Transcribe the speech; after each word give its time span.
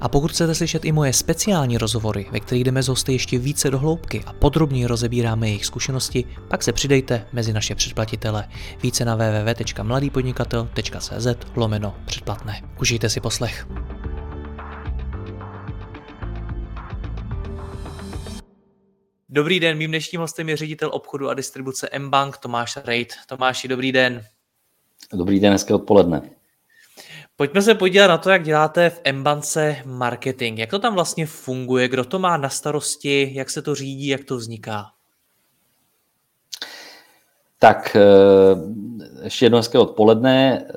a 0.00 0.08
pokud 0.08 0.30
chcete 0.30 0.54
slyšet 0.54 0.84
i 0.84 0.92
moje 0.92 1.12
speciální 1.12 1.78
rozhovory, 1.78 2.26
ve 2.32 2.40
kterých 2.40 2.64
jdeme 2.64 2.82
z 2.82 2.88
hosty 2.88 3.12
ještě 3.12 3.38
více 3.38 3.70
do 3.70 3.78
hloubky 3.78 4.22
a 4.26 4.32
podrobněji 4.32 4.86
rozebíráme 4.86 5.48
jejich 5.48 5.66
zkušenosti, 5.66 6.24
pak 6.48 6.62
se 6.62 6.72
přidejte 6.72 7.26
mezi 7.32 7.52
naše 7.52 7.74
předplatitele. 7.74 8.48
Více 8.82 9.04
na 9.04 9.14
www.mladýpodnikatel.cz 9.14 11.26
lomeno 11.56 11.94
předplatné. 12.06 12.62
Užijte 12.80 13.08
si 13.08 13.20
poslech. 13.20 13.66
Dobrý 19.28 19.60
den, 19.60 19.78
mým 19.78 19.90
dnešním 19.90 20.20
hostem 20.20 20.48
je 20.48 20.56
ředitel 20.56 20.90
obchodu 20.92 21.28
a 21.28 21.34
distribuce 21.34 21.88
mBank 21.98 22.36
Tomáš 22.36 22.78
Rejt. 22.84 23.12
Tomáši, 23.26 23.68
dobrý 23.68 23.92
den. 23.92 24.24
Dobrý 25.12 25.40
den, 25.40 25.52
hezké 25.52 25.74
odpoledne. 25.74 26.37
Pojďme 27.38 27.62
se 27.62 27.74
podívat 27.74 28.06
na 28.06 28.18
to, 28.18 28.30
jak 28.30 28.44
děláte 28.44 28.90
v 28.90 29.00
Embance 29.04 29.76
marketing. 29.84 30.58
Jak 30.58 30.70
to 30.70 30.78
tam 30.78 30.94
vlastně 30.94 31.26
funguje, 31.26 31.88
kdo 31.88 32.04
to 32.04 32.18
má 32.18 32.36
na 32.36 32.48
starosti, 32.48 33.30
jak 33.34 33.50
se 33.50 33.62
to 33.62 33.74
řídí, 33.74 34.06
jak 34.06 34.24
to 34.24 34.36
vzniká? 34.36 34.86
Tak 37.58 37.96
eh, 37.96 38.04
ještě 39.24 39.44
jedno 39.44 39.58
hezké 39.58 39.78
odpoledne. 39.78 40.66
Eh, 40.68 40.74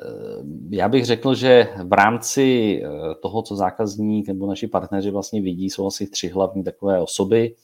já 0.70 0.90
bych 0.90 1.06
řekl, 1.06 1.36
že 1.36 1.68
v 1.84 1.94
rámci 1.94 2.82
eh, 2.84 2.90
toho, 3.22 3.42
co 3.42 3.56
zákazník 3.56 4.28
nebo 4.28 4.48
naši 4.48 4.68
partneři 4.68 5.12
vlastně 5.12 5.42
vidí, 5.42 5.70
jsou 5.70 5.88
asi 5.88 6.08
tři 6.08 6.28
hlavní 6.28 6.64
takové 6.64 7.02
osoby. 7.02 7.56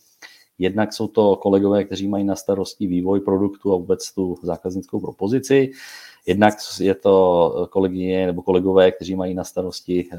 Jednak 0.59 0.93
jsou 0.93 1.07
to 1.07 1.35
kolegové, 1.35 1.83
kteří 1.83 2.07
mají 2.07 2.23
na 2.23 2.35
starosti 2.35 2.87
vývoj 2.87 3.19
produktu 3.19 3.73
a 3.73 3.77
vůbec 3.77 4.13
tu 4.13 4.37
zákaznickou 4.43 4.99
propozici. 4.99 5.71
Jednak 6.27 6.53
je 6.79 6.95
to 6.95 7.67
kolegyně 7.71 8.25
nebo 8.25 8.41
kolegové, 8.41 8.91
kteří 8.91 9.15
mají 9.15 9.33
na 9.33 9.43
starosti 9.43 10.09
eh, 10.13 10.17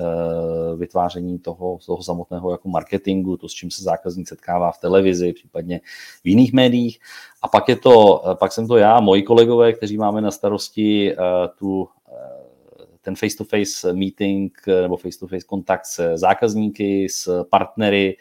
vytváření 0.77 1.39
toho, 1.39 1.79
toho 1.87 2.03
samotného 2.03 2.51
jako 2.51 2.69
marketingu, 2.69 3.37
to, 3.37 3.49
s 3.49 3.53
čím 3.53 3.71
se 3.71 3.83
zákazník 3.83 4.29
setkává 4.29 4.73
v 4.73 4.79
televizi, 4.79 5.33
případně 5.33 5.81
v 6.25 6.29
jiných 6.29 6.53
médiích. 6.53 6.99
A 7.43 7.49
pak, 7.49 7.69
je 7.69 7.77
to, 7.77 8.23
eh, 8.31 8.35
pak 8.35 8.53
jsem 8.53 8.69
to 8.69 8.77
já, 8.77 9.01
moji 9.01 9.23
kolegové, 9.23 9.73
kteří 9.73 9.97
máme 9.97 10.21
na 10.21 10.31
starosti 10.31 11.13
eh, 11.13 11.17
tu 11.59 11.89
ten 13.03 13.17
face-to-face 13.17 13.93
meeting 13.93 14.59
nebo 14.83 14.97
face-to-face 14.97 15.47
kontakt 15.47 15.87
s 15.87 16.17
zákazníky, 16.17 17.09
s 17.09 17.45
partnery, 17.45 18.17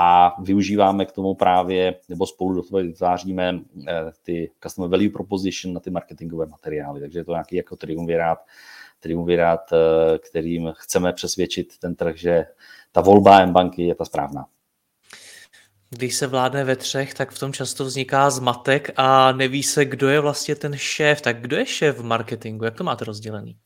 a 0.00 0.36
využíváme 0.42 1.04
k 1.06 1.12
tomu 1.12 1.34
právě, 1.34 1.94
nebo 2.08 2.26
spolu 2.26 2.54
do 2.54 2.62
toho 2.62 2.82
vytváříme 2.82 3.60
eh, 3.88 3.92
ty 4.22 4.50
customer 4.62 4.90
value 4.90 5.08
proposition 5.10 5.74
na 5.74 5.80
ty 5.80 5.90
marketingové 5.90 6.46
materiály. 6.46 7.00
Takže 7.00 7.18
je 7.18 7.24
to 7.24 7.32
nějaký 7.32 7.56
jako 7.56 7.76
triumvirát, 7.76 8.38
triumvirát, 9.00 9.72
eh, 9.72 10.18
kterým 10.18 10.72
chceme 10.76 11.12
přesvědčit 11.12 11.78
ten 11.78 11.94
trh, 11.94 12.16
že 12.16 12.44
ta 12.92 13.00
volba 13.00 13.40
M-banky 13.40 13.82
je 13.82 13.94
ta 13.94 14.04
správná. 14.04 14.46
Když 15.90 16.14
se 16.14 16.26
vládne 16.26 16.64
ve 16.64 16.76
třech, 16.76 17.14
tak 17.14 17.30
v 17.30 17.38
tom 17.38 17.52
často 17.52 17.84
vzniká 17.84 18.30
zmatek 18.30 18.90
a 18.96 19.32
neví 19.32 19.62
se, 19.62 19.84
kdo 19.84 20.08
je 20.08 20.20
vlastně 20.20 20.54
ten 20.54 20.76
šéf. 20.76 21.20
Tak 21.20 21.40
kdo 21.40 21.56
je 21.56 21.66
šéf 21.66 21.96
v 21.98 22.04
marketingu? 22.04 22.64
Jak 22.64 22.74
to 22.74 22.84
máte 22.84 23.04
rozdělený? 23.04 23.56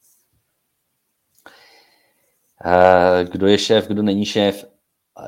Eh, 2.65 3.25
kdo 3.25 3.47
je 3.47 3.59
šéf, 3.59 3.89
kdo 3.89 4.03
není 4.03 4.25
šéf? 4.25 4.72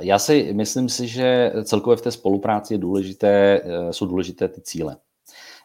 Já 0.00 0.18
si 0.18 0.52
myslím 0.52 0.88
si, 0.88 1.08
že 1.08 1.52
celkově 1.64 1.96
v 1.96 2.02
té 2.02 2.10
spolupráci 2.10 2.74
je 2.74 2.78
důležité, 2.78 3.60
eh, 3.64 3.92
jsou 3.92 4.06
důležité 4.06 4.48
ty 4.48 4.60
cíle. 4.60 4.96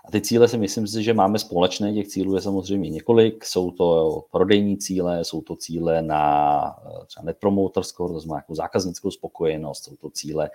A 0.10 0.12
ty 0.12 0.22
cíle 0.22 0.48
si 0.48 0.58
myslím 0.58 0.88
si, 0.88 1.04
že 1.04 1.14
máme 1.14 1.40
společné, 1.40 1.94
těch 1.94 2.08
cílů 2.08 2.36
je 2.36 2.42
samozřejmě 2.42 2.90
několik, 2.90 3.46
jsou 3.46 3.72
to 3.72 4.20
prodejní 4.32 4.78
cíle, 4.78 5.26
jsou 5.26 5.42
to 5.42 5.56
cíle 5.56 6.02
na 6.02 6.62
eh, 6.86 7.06
třeba 7.06 7.26
net 7.26 7.38
promoter 7.40 7.84
score, 7.84 8.14
to 8.14 8.20
znamená 8.20 8.38
jako 8.38 8.56
zákaznickou 8.56 9.12
spokojenost, 9.12 9.84
jsou 9.84 9.96
to 9.96 10.10
cíle, 10.10 10.50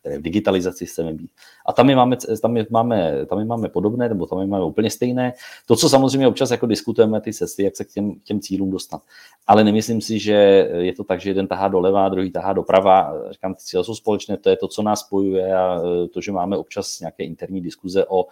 které 0.00 0.18
v 0.18 0.22
digitalizaci 0.22 0.86
chceme 0.86 1.12
být. 1.12 1.30
A 1.66 1.72
tam 1.72 1.90
je 1.90 1.96
máme, 1.96 2.16
tam 2.42 2.56
je 2.56 2.66
máme, 2.70 3.26
tam 3.26 3.38
je 3.38 3.44
máme 3.44 3.68
podobné, 3.68 4.08
nebo 4.08 4.26
tam 4.26 4.40
je 4.40 4.46
máme 4.46 4.64
úplně 4.64 4.90
stejné. 4.90 5.32
To, 5.66 5.76
co 5.76 5.88
samozřejmě 5.88 6.28
občas 6.28 6.50
jako 6.50 6.66
diskutujeme, 6.66 7.20
ty 7.20 7.32
cesty, 7.32 7.62
jak 7.62 7.76
se 7.76 7.84
k 7.84 7.92
těm, 7.92 8.14
těm 8.24 8.40
cílům 8.40 8.70
dostat. 8.70 9.02
Ale 9.46 9.64
nemyslím 9.64 10.00
si, 10.00 10.18
že 10.18 10.32
je 10.78 10.92
to 10.92 11.04
tak, 11.04 11.20
že 11.20 11.30
jeden 11.30 11.46
tahá 11.46 11.68
doleva, 11.68 12.08
druhý 12.08 12.30
tahá 12.30 12.52
doprava. 12.52 13.12
Říkám, 13.30 13.54
ty 13.54 13.60
cíle 13.60 13.84
jsou 13.84 13.94
společné, 13.94 14.36
to 14.36 14.50
je 14.50 14.56
to, 14.56 14.68
co 14.68 14.82
nás 14.82 15.00
spojuje 15.00 15.56
a 15.56 15.80
eh, 15.80 16.08
to, 16.08 16.20
že 16.20 16.32
máme 16.32 16.56
občas 16.56 17.00
nějaké 17.00 17.24
interní 17.24 17.60
diskuze 17.60 18.06
o 18.08 18.26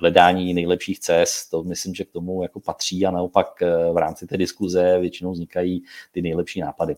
hledání 0.00 0.54
nejlepších 0.54 1.00
cest, 1.00 1.50
to 1.50 1.62
myslím, 1.62 1.94
že 1.94 2.04
k 2.04 2.10
tomu 2.10 2.42
jako 2.42 2.60
patří 2.60 3.06
a 3.06 3.10
naopak 3.10 3.62
eh, 3.62 3.92
v 3.92 3.96
rámci 3.96 4.26
té 4.26 4.36
diskuze 4.36 4.98
většinou 4.98 5.32
vznikají 5.32 5.82
ty 6.12 6.22
nejlepší 6.22 6.60
nápady. 6.60 6.96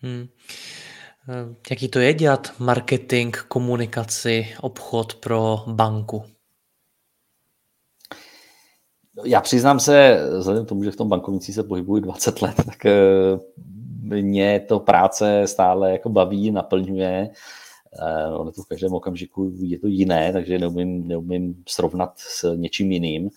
Hmm. 0.00 0.26
Eh, 1.28 1.54
jaký 1.70 1.88
to 1.88 1.98
je 1.98 2.14
dělat 2.14 2.52
marketing, 2.58 3.36
komunikaci, 3.36 4.46
obchod 4.60 5.14
pro 5.14 5.64
banku? 5.66 6.24
Já 9.24 9.40
přiznám 9.40 9.80
se, 9.80 10.20
vzhledem 10.38 10.64
k 10.64 10.68
tomu, 10.68 10.84
že 10.84 10.90
v 10.90 10.96
tom 10.96 11.08
bankovnictví 11.08 11.54
se 11.54 11.62
pohybuji 11.62 12.02
20 12.02 12.42
let, 12.42 12.56
tak 12.56 12.86
mě 14.02 14.60
to 14.60 14.80
práce 14.80 15.42
stále 15.46 15.92
jako 15.92 16.08
baví, 16.08 16.50
naplňuje. 16.50 17.30
Uh, 18.00 18.40
ono 18.40 18.52
to 18.52 18.62
v 18.62 18.66
každém 18.66 18.94
okamžiku 18.94 19.52
je 19.58 19.78
to 19.78 19.86
jiné, 19.86 20.32
takže 20.32 20.58
neumím, 20.58 21.08
neumím 21.08 21.64
srovnat 21.68 22.12
s 22.16 22.56
něčím 22.56 22.92
jiným. 22.92 23.30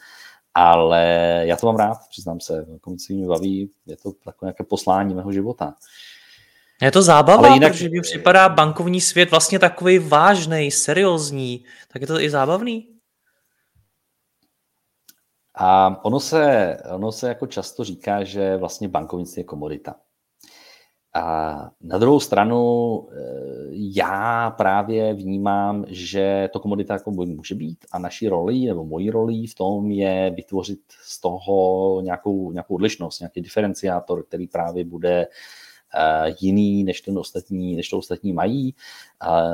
Ale 0.54 1.04
já 1.46 1.56
to 1.56 1.68
mám 1.68 1.76
rád, 1.76 1.98
přiznám 2.10 2.40
se. 2.40 2.66
Komici 2.82 3.14
mě 3.14 3.28
baví, 3.28 3.72
je 3.86 3.98
to 3.98 4.12
takové 4.12 4.48
nějaké 4.48 4.64
poslání 4.64 5.16
mého 5.16 5.32
života. 5.32 5.76
Je 6.82 6.92
to 6.92 7.02
zábava, 7.02 7.48
Ale 7.48 7.56
jinak... 7.56 7.72
protože 7.72 7.90
mi 7.90 8.02
připadá 8.02 8.50
bankovní 8.50 9.02
svět 9.02 9.32
vlastně 9.32 9.60
takový 9.60 10.00
vážný, 10.00 10.72
seriózní. 10.72 11.66
Tak 11.94 12.02
je 12.02 12.08
to 12.08 12.20
i 12.20 12.30
zábavný? 12.30 12.88
A 15.56 16.00
ono 16.06 16.20
se, 16.20 16.78
ono 16.92 17.12
se 17.12 17.28
jako 17.28 17.48
často 17.48 17.84
říká, 17.84 18.24
že 18.24 18.58
vlastně 18.58 18.88
bankovnictví 18.88 19.40
je 19.40 19.44
komodita. 19.44 19.96
A 21.18 21.72
na 21.82 21.98
druhou 21.98 22.20
stranu 22.20 23.08
eh, 23.12 23.16
já 23.72 24.52
právě 24.52 25.14
vnímám, 25.14 25.86
že 25.88 26.50
to 26.54 26.60
komodita 26.60 26.94
jako 26.94 27.12
může 27.12 27.56
být 27.56 27.78
a 27.92 28.00
naší 28.00 28.28
roli 28.28 28.60
nebo 28.60 28.86
mojí 28.86 29.10
roli 29.10 29.48
v 29.48 29.56
tom 29.56 29.92
je 29.92 30.32
vytvořit 30.36 30.80
z 31.04 31.22
toho 31.22 32.02
nějakou, 32.02 32.52
nějakou 32.52 32.76
odlišnost, 32.76 33.20
nějaký 33.20 33.42
diferenciátor, 33.42 34.24
který 34.24 34.48
právě 34.48 34.86
bude 34.86 35.22
Eh, 35.22 35.67
jiný, 36.42 36.84
než 36.84 37.02
ten 37.02 37.18
ostatní, 37.18 37.76
než 37.76 37.90
to 37.90 37.98
ostatní 37.98 38.34
mají, 38.34 38.76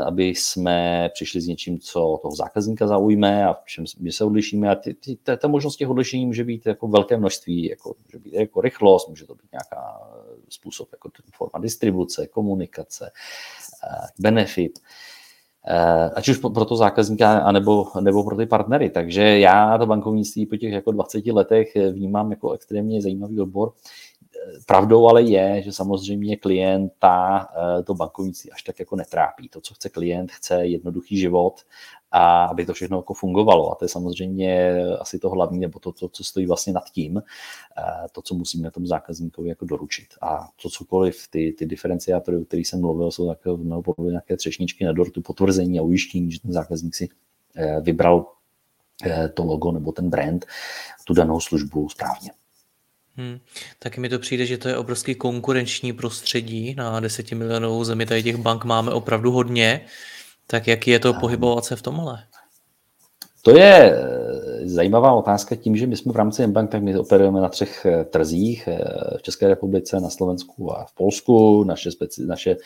aby 0.05 0.27
jsme 0.27 1.09
přišli 1.13 1.41
s 1.41 1.47
něčím, 1.47 1.79
co 1.79 2.19
toho 2.21 2.35
zákazníka 2.35 2.87
zaujme 2.87 3.45
a 3.45 3.53
v 3.53 3.65
čem 3.65 3.85
my 3.99 4.11
se 4.11 4.23
odlišíme. 4.23 4.69
A 4.69 4.75
ty, 4.75 4.93
ty, 4.93 5.17
ta 5.37 5.47
možnost 5.47 5.75
těch 5.75 5.89
odlišení 5.89 6.25
může 6.25 6.43
být 6.43 6.65
jako 6.65 6.87
velké 6.87 7.17
množství, 7.17 7.69
jako, 7.69 7.95
může 8.05 8.19
být 8.19 8.33
jako 8.33 8.61
rychlost, 8.61 9.09
může 9.09 9.27
to 9.27 9.35
být 9.35 9.51
nějaká 9.51 10.09
způsob, 10.49 10.89
jako 10.91 11.09
forma 11.33 11.59
distribuce, 11.59 12.27
komunikace, 12.27 13.11
benefit 14.19 14.79
ať 16.15 16.29
už 16.29 16.37
pro 16.37 16.65
to 16.65 16.75
zákazníka, 16.75 17.39
anebo, 17.39 17.87
nebo 18.01 18.23
pro 18.23 18.37
ty 18.37 18.45
partnery. 18.45 18.89
Takže 18.89 19.39
já 19.39 19.77
to 19.77 19.85
bankovnictví 19.85 20.45
po 20.45 20.57
těch 20.57 20.73
jako 20.73 20.91
20 20.91 21.25
letech 21.25 21.75
vnímám 21.91 22.31
jako 22.31 22.51
extrémně 22.51 23.01
zajímavý 23.01 23.39
obor. 23.39 23.71
Pravdou 24.65 25.07
ale 25.07 25.21
je, 25.21 25.61
že 25.61 25.71
samozřejmě 25.71 26.37
klienta 26.37 27.47
eh, 27.79 27.83
to 27.83 27.93
bankovnictví 27.93 28.51
až 28.51 28.63
tak 28.63 28.79
jako 28.79 28.95
netrápí. 28.95 29.49
To, 29.49 29.61
co 29.61 29.73
chce 29.73 29.89
klient, 29.89 30.31
chce 30.31 30.65
jednoduchý 30.65 31.17
život 31.17 31.61
a 32.11 32.45
aby 32.45 32.65
to 32.65 32.73
všechno 32.73 32.97
jako 32.97 33.13
fungovalo. 33.13 33.71
A 33.71 33.75
to 33.75 33.85
je 33.85 33.89
samozřejmě 33.89 34.81
asi 34.99 35.19
to 35.19 35.29
hlavní, 35.29 35.59
nebo 35.59 35.79
to, 35.79 35.91
to 35.91 36.09
co 36.09 36.23
stojí 36.23 36.45
vlastně 36.45 36.73
nad 36.73 36.83
tím, 36.89 37.17
eh, 37.17 38.07
to, 38.11 38.21
co 38.21 38.35
musíme 38.35 38.71
tomu 38.71 38.85
zákazníkovi 38.85 39.49
jako 39.49 39.65
doručit. 39.65 40.07
A 40.21 40.49
to 40.61 40.69
cokoliv, 40.69 41.27
ty, 41.29 41.55
ty 41.57 41.65
diferenciátory, 41.65 42.37
o 42.37 42.45
kterých 42.45 42.67
jsem 42.67 42.81
mluvil, 42.81 43.11
jsou 43.11 43.27
takové 43.27 43.63
nějaké 44.09 44.37
třešničky 44.37 44.85
na 44.85 44.91
dortu, 44.91 45.21
potvrzení 45.21 45.79
a 45.79 45.81
ujištění, 45.81 46.31
že 46.31 46.39
ten 46.39 46.51
zákazník 46.51 46.95
si 46.95 47.09
eh, 47.55 47.81
vybral 47.81 48.25
to 49.33 49.43
logo 49.43 49.71
nebo 49.71 49.91
ten 49.91 50.09
brand, 50.09 50.45
tu 51.05 51.13
danou 51.13 51.39
službu 51.39 51.89
správně. 51.89 52.31
Hmm. 53.17 53.39
Taky 53.79 53.99
mi 53.99 54.09
to 54.09 54.19
přijde, 54.19 54.45
že 54.45 54.57
to 54.57 54.69
je 54.69 54.77
obrovský 54.77 55.15
konkurenční 55.15 55.93
prostředí. 55.93 56.75
Na 56.75 56.99
desetimilionovou 56.99 57.83
zemi 57.83 58.05
tady 58.05 58.23
těch 58.23 58.37
bank 58.37 58.63
máme 58.63 58.91
opravdu 58.91 59.31
hodně. 59.31 59.85
Tak 60.47 60.67
jak 60.67 60.87
je 60.87 60.99
to 60.99 61.13
pohybovat 61.13 61.65
se 61.65 61.75
v 61.75 61.81
tomhle? 61.81 62.23
To 63.41 63.57
je, 63.57 63.95
zajímavá 64.65 65.13
otázka 65.13 65.55
tím, 65.55 65.75
že 65.75 65.87
my 65.87 65.97
jsme 65.97 66.13
v 66.13 66.15
rámci 66.15 66.47
Mbank, 66.47 66.71
tak 66.71 66.83
my 66.83 66.97
operujeme 66.97 67.41
na 67.41 67.49
třech 67.49 67.85
eh, 67.85 68.05
trzích, 68.05 68.69
v 69.17 69.21
České 69.21 69.47
republice, 69.47 69.99
na 69.99 70.09
Slovensku 70.09 70.77
a 70.77 70.85
v 70.85 70.93
Polsku. 70.93 71.63
Naše, 71.63 71.91
speci, 71.91 72.25
naše 72.25 72.57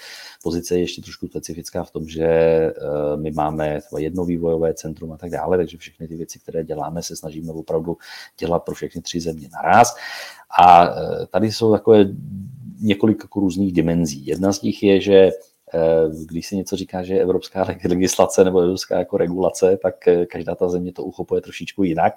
pozice 0.44 0.76
je 0.76 0.80
ještě 0.80 1.02
trošku 1.02 1.28
specifická 1.28 1.84
v 1.84 1.92
tom, 1.92 2.08
že 2.08 2.28
my 3.16 3.32
máme 3.32 3.80
jedno 3.98 4.26
vývojové 4.26 4.74
centrum 4.74 5.12
a 5.12 5.18
tak 5.18 5.30
dále, 5.30 5.58
takže 5.58 5.78
všechny 5.78 6.08
ty 6.08 6.16
věci, 6.16 6.40
které 6.40 6.64
děláme, 6.64 7.04
se 7.04 7.16
snažíme 7.16 7.52
opravdu 7.52 7.98
dělat 8.40 8.60
pro 8.60 8.76
všechny 8.76 9.02
tři 9.02 9.20
země 9.20 9.50
naraz. 9.54 9.96
A 10.62 10.90
tady 11.32 11.52
jsou 11.52 11.72
takové 11.72 12.06
několik 12.82 13.18
jako 13.24 13.40
různých 13.40 13.74
dimenzí. 13.74 14.26
Jedna 14.26 14.54
z 14.54 14.62
nich 14.62 14.84
je, 14.84 15.02
že 15.02 15.32
Eh, 15.32 15.57
když 16.26 16.48
se 16.48 16.56
něco 16.56 16.76
říká, 16.76 17.04
že 17.04 17.14
je 17.14 17.22
evropská 17.22 17.66
legislace 17.90 18.44
nebo 18.44 18.60
evropská 18.60 19.00
jako 19.00 19.18
regulace, 19.18 19.78
tak 19.78 20.08
eh, 20.08 20.26
každá 20.26 20.56
ta 20.56 20.70
země 20.70 20.94
to 20.94 21.04
uchopuje 21.04 21.42
trošičku 21.42 21.84
jinak. 21.84 22.14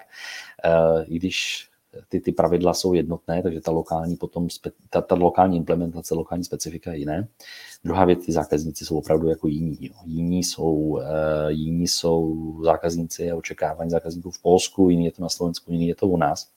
Eh, 0.65 1.05
I 1.05 1.19
když 1.19 1.67
ty, 2.09 2.19
ty 2.19 2.31
pravidla 2.31 2.73
jsou 2.73 2.93
jednotné, 2.93 3.43
takže 3.43 3.61
ta 3.61 3.71
lokální 3.71 4.15
potom, 4.15 4.47
ta, 4.89 5.01
ta 5.01 5.15
lokální 5.15 5.57
implementace, 5.57 6.15
lokální 6.15 6.43
specifika 6.43 6.91
je 6.93 6.99
jiné. 6.99 7.27
Druhá 7.83 8.05
věc, 8.05 8.25
ty 8.25 8.31
zákazníci 8.31 8.85
jsou 8.85 8.97
opravdu 8.97 9.27
jako 9.27 9.47
jiní. 9.47 9.77
Jo. 9.81 9.93
Jiní, 10.05 10.43
jsou, 10.43 11.01
jiní 11.47 11.87
jsou 11.87 12.37
zákazníci 12.63 13.31
a 13.31 13.35
očekávání 13.35 13.89
zákazníků 13.89 14.31
v 14.31 14.41
Polsku, 14.41 14.89
jiný 14.89 15.05
je 15.05 15.11
to 15.11 15.21
na 15.21 15.29
Slovensku, 15.29 15.71
jiný 15.71 15.87
je 15.87 15.95
to 15.95 16.07
u 16.07 16.17
nás. 16.17 16.47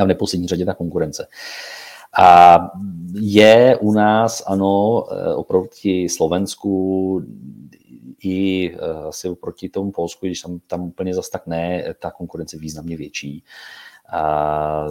A 0.00 0.04
v 0.04 0.06
neposlední 0.06 0.48
řadě 0.48 0.64
ta 0.64 0.74
konkurence. 0.74 1.26
A 2.18 2.58
je 3.14 3.78
u 3.80 3.92
nás, 3.92 4.42
ano, 4.46 5.04
eh, 5.10 5.34
oproti 5.34 6.08
Slovensku 6.08 7.22
i 8.22 8.70
eh, 8.74 8.78
asi 9.08 9.28
oproti 9.28 9.68
tomu 9.68 9.92
Polsku, 9.92 10.26
když 10.26 10.40
tam, 10.40 10.60
tam 10.66 10.82
úplně 10.82 11.14
zas 11.14 11.30
tak 11.30 11.46
ne, 11.46 11.94
ta 11.98 12.10
konkurence 12.10 12.58
významně 12.58 12.96
větší. 12.96 13.44
A 14.12 14.86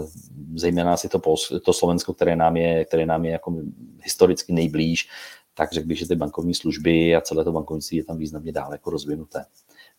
zejména 0.56 0.94
asi 0.94 1.10
to, 1.10 1.20
Polsko, 1.20 1.60
to 1.60 1.74
Slovensko, 1.74 2.14
které 2.14 2.36
nám 2.36 2.58
je, 2.58 2.86
které 2.86 3.06
nám 3.06 3.26
je 3.26 3.32
jako 3.32 3.56
historicky 4.04 4.54
nejblíž, 4.54 5.10
tak 5.54 5.72
řekl 5.74 5.88
bych, 5.88 6.00
že 6.00 6.08
ty 6.08 6.16
bankovní 6.16 6.54
služby 6.54 7.16
a 7.16 7.22
celé 7.22 7.44
to 7.44 7.52
bankovnictví 7.52 7.98
je 7.98 8.04
tam 8.04 8.18
významně 8.18 8.52
dále 8.52 8.76
jako 8.76 8.90
rozvinuté. 8.90 9.46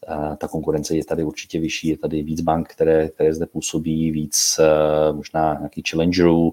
A 0.08 0.36
ta 0.36 0.48
konkurence 0.48 0.96
je 0.96 1.04
tady 1.04 1.24
určitě 1.24 1.60
vyšší, 1.60 1.88
je 1.88 1.98
tady 1.98 2.22
víc 2.22 2.40
bank, 2.40 2.68
které, 2.68 3.08
které 3.08 3.34
zde 3.34 3.46
působí, 3.46 4.10
víc 4.10 4.56
eh, 4.58 5.12
možná 5.12 5.54
nějaký 5.54 5.82
challengerů, 5.90 6.52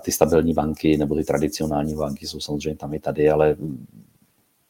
ty 0.00 0.12
stabilní 0.12 0.54
banky 0.54 0.96
nebo 0.96 1.14
ty 1.14 1.24
tradicionální 1.24 1.94
banky 1.94 2.26
jsou 2.26 2.40
samozřejmě 2.40 2.76
tam 2.76 2.94
i 2.94 2.98
tady, 2.98 3.30
ale 3.30 3.56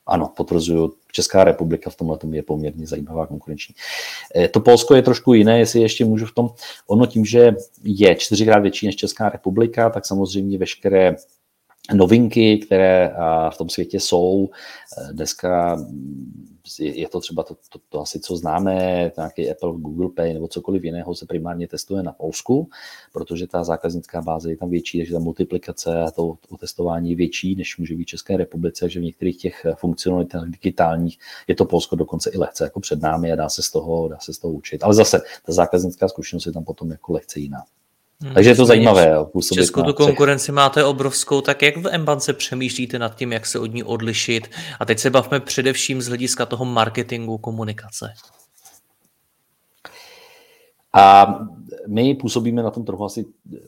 ano, 0.06 0.32
potvrzuju, 0.36 0.94
Česká 1.12 1.44
republika 1.44 1.90
v 1.90 1.96
tomhle 1.96 2.18
je 2.30 2.42
poměrně 2.42 2.86
zajímavá 2.86 3.26
konkurenční. 3.26 3.74
E, 4.36 4.48
to 4.48 4.60
Polsko 4.60 4.94
je 4.94 5.02
trošku 5.02 5.34
jiné, 5.34 5.58
jestli 5.58 5.80
ještě 5.80 6.04
můžu 6.04 6.26
v 6.26 6.34
tom, 6.34 6.50
ono 6.86 7.06
tím, 7.06 7.24
že 7.24 7.54
je 7.84 8.14
čtyřikrát 8.14 8.58
větší 8.58 8.86
než 8.86 8.96
Česká 8.96 9.28
republika, 9.28 9.90
tak 9.90 10.06
samozřejmě 10.06 10.58
veškeré 10.58 11.16
novinky, 11.94 12.58
které 12.58 13.14
v 13.50 13.56
tom 13.58 13.68
světě 13.68 14.00
jsou. 14.00 14.48
E, 15.10 15.12
dneska 15.12 15.78
je 16.78 17.08
to 17.08 17.20
třeba 17.20 17.42
to, 17.42 17.56
to, 17.72 17.78
to 17.88 18.00
asi, 18.00 18.20
co 18.20 18.36
známe, 18.36 18.74
nějaký 19.16 19.50
Apple, 19.50 19.72
Google 19.72 20.08
Pay 20.16 20.34
nebo 20.34 20.48
cokoliv 20.48 20.84
jiného 20.84 21.14
se 21.14 21.26
primárně 21.26 21.68
testuje 21.68 22.02
na 22.02 22.12
Polsku, 22.12 22.68
protože 23.12 23.46
ta 23.46 23.64
zákaznická 23.64 24.22
báze 24.22 24.50
je 24.50 24.56
tam 24.56 24.70
větší, 24.70 24.98
takže 24.98 25.12
ta 25.12 25.18
multiplikace 25.18 26.00
a 26.00 26.10
to, 26.10 26.34
to 26.48 26.56
testování 26.56 27.10
je 27.10 27.16
větší, 27.16 27.56
než 27.56 27.78
může 27.78 27.94
být 27.94 28.04
v 28.04 28.06
České 28.06 28.36
republice, 28.36 28.88
že 28.88 29.00
v 29.00 29.02
některých 29.02 29.36
těch 29.36 29.66
funkcionalitách 29.74 30.48
digitálních 30.48 31.18
je 31.48 31.54
to 31.54 31.64
Polsko 31.64 31.96
dokonce 31.96 32.30
i 32.30 32.38
lehce 32.38 32.64
jako 32.64 32.80
před 32.80 33.02
námi 33.02 33.32
a 33.32 33.36
dá 33.36 33.48
se 33.48 33.62
z 33.62 33.70
toho, 33.70 34.08
dá 34.08 34.18
se 34.18 34.34
z 34.34 34.38
toho 34.38 34.54
učit. 34.54 34.84
Ale 34.84 34.94
zase 34.94 35.20
ta 35.46 35.52
zákaznická 35.52 36.08
zkušenost 36.08 36.46
je 36.46 36.52
tam 36.52 36.64
potom 36.64 36.90
jako 36.90 37.12
lehce 37.12 37.40
jiná. 37.40 37.64
Hmm, 38.22 38.34
Takže 38.34 38.50
je 38.50 38.56
to 38.56 38.66
zajímavé. 38.66 39.14
V 39.34 39.54
Česku 39.54 39.82
tu 39.82 39.92
konkurenci 39.92 40.52
máte 40.52 40.84
obrovskou, 40.84 41.40
tak 41.40 41.62
jak 41.62 41.76
v 41.76 41.88
Embance 41.88 42.32
přemýšlíte 42.32 42.98
nad 42.98 43.16
tím, 43.16 43.32
jak 43.32 43.46
se 43.46 43.58
od 43.58 43.66
ní 43.66 43.82
odlišit? 43.82 44.50
A 44.80 44.84
teď 44.84 44.98
se 44.98 45.10
bavme 45.10 45.40
především 45.40 46.02
z 46.02 46.08
hlediska 46.08 46.46
toho 46.46 46.64
marketingu, 46.64 47.38
komunikace. 47.38 48.12
A 50.94 51.34
my 51.88 52.14
působíme 52.14 52.62
na 52.62 52.70
tom 52.70 52.84
trhu 52.84 53.04
asi 53.04 53.26
eh, 53.54 53.58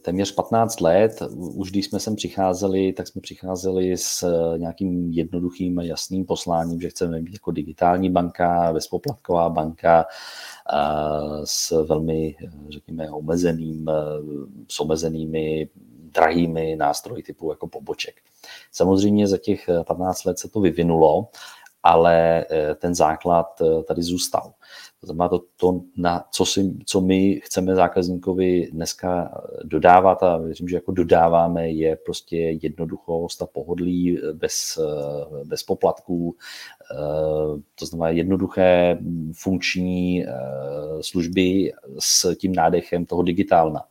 téměř 0.00 0.32
15 0.32 0.80
let. 0.80 1.22
Už 1.36 1.70
když 1.70 1.86
jsme 1.86 2.00
sem 2.00 2.16
přicházeli, 2.16 2.92
tak 2.92 3.08
jsme 3.08 3.20
přicházeli 3.20 3.96
s 3.96 4.26
nějakým 4.56 5.10
jednoduchým 5.10 5.78
a 5.78 5.82
jasným 5.82 6.24
posláním, 6.24 6.80
že 6.80 6.88
chceme 6.88 7.20
být 7.20 7.32
jako 7.32 7.50
digitální 7.50 8.10
banka, 8.10 8.72
bezpoplatková 8.72 9.48
banka, 9.50 10.06
s 11.44 11.84
velmi, 11.84 12.36
řekněme, 12.68 13.10
omezeným, 13.10 13.90
s 14.68 14.80
omezenými 14.80 15.68
drahými 16.14 16.76
nástroji 16.76 17.22
typu 17.22 17.50
jako 17.50 17.66
poboček. 17.66 18.14
Samozřejmě 18.72 19.28
za 19.28 19.38
těch 19.38 19.70
15 19.86 20.24
let 20.24 20.38
se 20.38 20.48
to 20.48 20.60
vyvinulo, 20.60 21.28
ale 21.82 22.44
eh, 22.50 22.74
ten 22.74 22.94
základ 22.94 23.46
eh, 23.60 23.82
tady 23.82 24.02
zůstal. 24.02 24.52
To 25.00 25.06
znamená, 25.06 25.28
to, 25.28 25.42
to 25.56 25.80
na 25.96 26.24
co, 26.30 26.46
si, 26.46 26.74
co 26.86 27.00
my 27.00 27.40
chceme 27.44 27.74
zákazníkovi 27.74 28.68
dneska 28.72 29.42
dodávat 29.64 30.22
a 30.22 30.36
věřím, 30.36 30.68
že 30.68 30.76
jako 30.76 30.92
dodáváme, 30.92 31.70
je 31.70 31.96
prostě 31.96 32.36
jednoduchost 32.36 33.42
a 33.42 33.46
pohodlí 33.46 34.18
bez, 34.32 34.78
bez 35.44 35.62
poplatků. 35.62 36.36
To 37.74 37.86
znamená 37.86 38.10
jednoduché 38.10 38.98
funkční 39.32 40.24
služby 41.00 41.72
s 41.98 42.34
tím 42.34 42.54
nádechem 42.54 43.06
toho 43.06 43.22
digitálna 43.22 43.84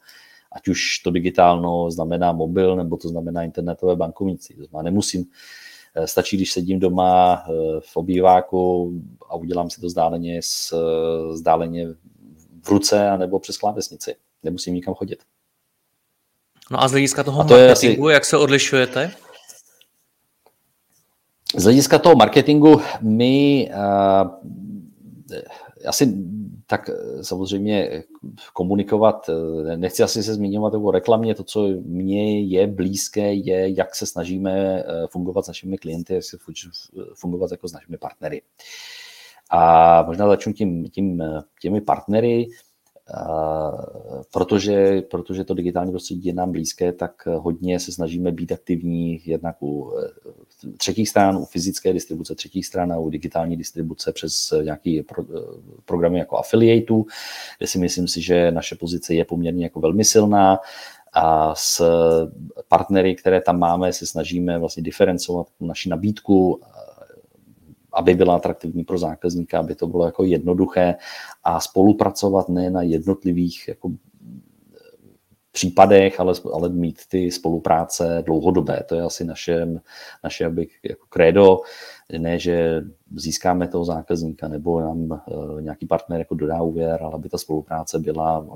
ať 0.52 0.68
už 0.68 1.00
to 1.00 1.12
digitálno 1.12 1.92
znamená 1.92 2.32
mobil, 2.32 2.76
nebo 2.76 2.98
to 2.98 3.08
znamená 3.10 3.44
internetové 3.44 3.96
bankovnictví. 3.96 4.56
To 4.56 4.64
znamená, 4.64 4.84
nemusím 4.84 5.26
Eh, 5.26 5.26
stačí, 6.08 6.38
když 6.38 6.52
sedím 6.52 6.80
doma 6.80 7.44
eh, 7.44 7.52
v 7.80 7.98
obýváku 7.98 8.94
a 9.30 9.36
udělám 9.36 9.70
si 9.70 9.82
to 9.82 9.90
zdáleně, 9.90 10.42
s, 10.42 10.74
eh, 10.74 11.38
zdáleně 11.38 11.88
v 12.64 12.70
ruce 12.70 13.10
anebo 13.10 13.40
přes 13.40 13.58
klávesnici. 13.58 14.16
Nemusím 14.44 14.74
nikam 14.74 14.94
chodit. 14.94 15.20
No 16.72 16.84
a 16.84 16.88
z 16.88 16.92
hlediska 16.92 17.24
toho 17.24 17.44
to 17.44 17.54
marketingu, 17.54 18.08
asi... 18.08 18.14
jak 18.14 18.26
se 18.26 18.38
odlišujete? 18.38 19.12
Z 21.56 21.64
hlediska 21.64 22.00
toho 22.00 22.16
marketingu 22.16 22.82
my 23.02 23.72
uh, 23.74 24.30
asi 25.88 26.14
tak 26.70 26.90
eh, 26.90 27.24
samozřejmě 27.24 28.04
komunikovat, 28.54 29.30
eh, 29.30 29.78
nechci 29.78 30.04
asi 30.04 30.24
se 30.24 30.34
zmiňovat 30.34 30.74
o 30.74 30.92
reklamě, 30.92 31.36
to, 31.36 31.44
co 31.44 31.68
mně 31.86 32.42
je 32.42 32.68
blízké, 32.68 33.34
je, 33.34 33.78
jak 33.78 33.96
se 33.96 34.06
snažíme 34.06 34.52
eh, 34.52 34.84
fungovat 35.10 35.46
s 35.46 35.48
našimi 35.48 35.78
klienty, 35.78 36.14
jak 36.14 36.24
se 36.24 36.38
fungovat 37.14 37.52
jako 37.52 37.68
s 37.68 37.74
našimi 37.74 37.98
partnery. 37.98 38.42
A 39.52 40.04
možná 40.04 40.28
začnu 40.28 40.54
tím, 40.54 40.90
tím, 40.90 41.24
těmi 41.62 41.82
partnery 41.82 42.48
protože, 44.34 45.02
protože 45.02 45.44
to 45.44 45.54
digitální 45.54 45.92
prostředí 45.92 46.26
je 46.26 46.34
nám 46.34 46.52
blízké, 46.52 46.94
tak 46.94 47.28
hodně 47.38 47.80
se 47.80 47.92
snažíme 47.92 48.32
být 48.32 48.52
aktivní 48.52 49.22
jednak 49.26 49.56
u 49.62 49.94
eh, 49.98 50.72
třetích 50.78 51.10
stran, 51.10 51.38
u 51.38 51.46
fyzické 51.46 51.94
distribuce 51.94 52.36
třetích 52.36 52.66
stran 52.66 52.94
a 52.94 53.00
u 53.00 53.10
digitální 53.10 53.58
distribuce 53.58 54.14
přes 54.14 54.54
nějaký 54.64 55.04
pro, 55.04 55.24
eh, 55.24 55.42
programy 55.86 56.20
jako 56.20 56.38
affiliateů, 56.38 57.06
kde 57.58 57.68
si 57.68 57.80
myslím 57.80 58.08
si, 58.08 58.22
že 58.22 58.52
naše 58.52 58.76
pozice 58.76 59.14
je 59.14 59.26
poměrně 59.26 59.64
jako 59.64 59.80
velmi 59.80 60.04
silná. 60.04 60.60
A 61.14 61.56
s 61.56 61.82
partnery, 62.68 63.16
které 63.16 63.42
tam 63.42 63.60
máme, 63.60 63.94
se 63.94 64.06
snažíme 64.06 64.60
vlastně 64.60 64.84
diferencovat 64.84 65.48
naši 65.60 65.90
nabídku 65.90 66.62
aby 67.94 68.16
byla 68.16 68.36
atraktivní 68.36 68.84
pro 68.84 68.98
zákazníka, 68.98 69.60
aby 69.60 69.76
to 69.76 69.88
bylo 69.88 70.06
jako 70.06 70.24
jednoduché 70.24 70.96
a 71.44 71.60
spolupracovat 71.60 72.50
ne 72.50 72.70
na 72.70 72.82
jednotlivých 72.82 73.68
jako 73.68 73.90
případech, 75.60 76.20
ale, 76.20 76.34
ale 76.54 76.70
mít 76.70 77.02
ty 77.08 77.32
spolupráce 77.32 78.24
dlouhodobé. 78.26 78.84
To 78.88 78.96
je 78.96 79.02
asi 79.02 79.26
naše, 79.26 79.68
naše 80.24 80.46
abych, 80.46 80.80
jako 80.84 81.06
krédo, 81.10 81.60
ne, 82.18 82.40
že 82.40 82.82
získáme 83.16 83.68
toho 83.68 83.86
zákazníka 83.86 84.48
nebo 84.48 84.80
nám 84.80 84.98
uh, 84.98 85.62
nějaký 85.62 85.86
partner 85.86 86.20
jako 86.20 86.36
dodá 86.36 86.62
úvěr, 86.62 87.04
ale 87.04 87.14
aby 87.14 87.30
ta 87.30 87.38
spolupráce 87.38 88.00
byla 88.00 88.48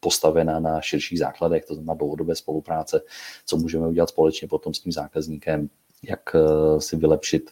postavena 0.00 0.60
na 0.60 0.80
širších 0.80 1.18
základech, 1.18 1.64
to 1.64 1.74
znamená 1.74 1.94
dlouhodobé 1.94 2.34
spolupráce, 2.34 3.00
co 3.46 3.56
můžeme 3.56 3.88
udělat 3.88 4.08
společně 4.08 4.48
potom 4.48 4.74
s 4.74 4.80
tím 4.80 4.92
zákazníkem, 4.92 5.68
jak 6.02 6.34
uh, 6.34 6.78
si 6.78 6.96
vylepšit 6.96 7.50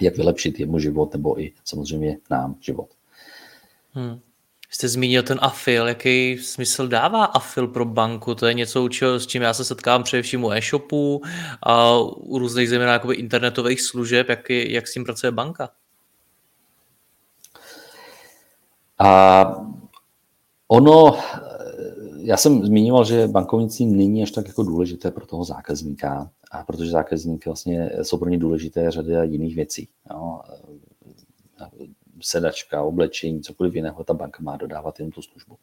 jak 0.00 0.16
vylepšit 0.16 0.60
jemu 0.60 0.78
život 0.78 1.12
nebo 1.12 1.40
i 1.40 1.52
samozřejmě 1.64 2.18
nám 2.30 2.56
život. 2.60 2.88
Hmm. 3.92 4.20
Jste 4.70 4.88
zmínil 4.88 5.22
ten 5.22 5.38
afil, 5.42 5.88
jaký 5.88 6.38
smysl 6.38 6.88
dává 6.88 7.24
afil 7.24 7.68
pro 7.68 7.84
banku? 7.84 8.34
To 8.34 8.46
je 8.46 8.54
něco, 8.54 8.88
s 9.02 9.26
čím 9.26 9.42
já 9.42 9.54
se 9.54 9.64
setkávám 9.64 10.02
především 10.02 10.44
u 10.44 10.52
e-shopů 10.52 11.22
a 11.62 11.98
u 12.16 12.38
různých 12.38 12.68
zejména 12.68 13.12
internetových 13.12 13.82
služeb. 13.82 14.28
Jak, 14.28 14.50
jak 14.50 14.88
s 14.88 14.92
tím 14.92 15.04
pracuje 15.04 15.32
banka? 15.32 15.70
A 18.98 19.44
ono, 20.68 21.18
já 22.16 22.36
jsem 22.36 22.66
zmiňoval, 22.66 23.04
že 23.04 23.28
bankovnictví 23.28 23.86
není 23.86 24.22
až 24.22 24.30
tak 24.30 24.46
jako 24.46 24.62
důležité 24.62 25.10
pro 25.10 25.26
toho 25.26 25.44
zákazníka, 25.44 26.30
a 26.50 26.64
protože 26.64 26.90
zákazník 26.90 27.46
vlastně 27.46 27.90
jsou 28.02 28.18
pro 28.18 28.28
ně 28.28 28.38
důležité 28.38 28.90
řady 28.90 29.12
jiných 29.22 29.56
věcí. 29.56 29.88
Jo. 30.10 30.40
Sedačka, 32.20 32.82
oblečení, 32.82 33.42
cokoliv 33.42 33.74
jiného, 33.74 34.04
ta 34.04 34.14
banka 34.14 34.42
má 34.42 34.56
dodávat 34.56 35.00
jen 35.00 35.10
tu 35.10 35.22
službu. 35.22 35.56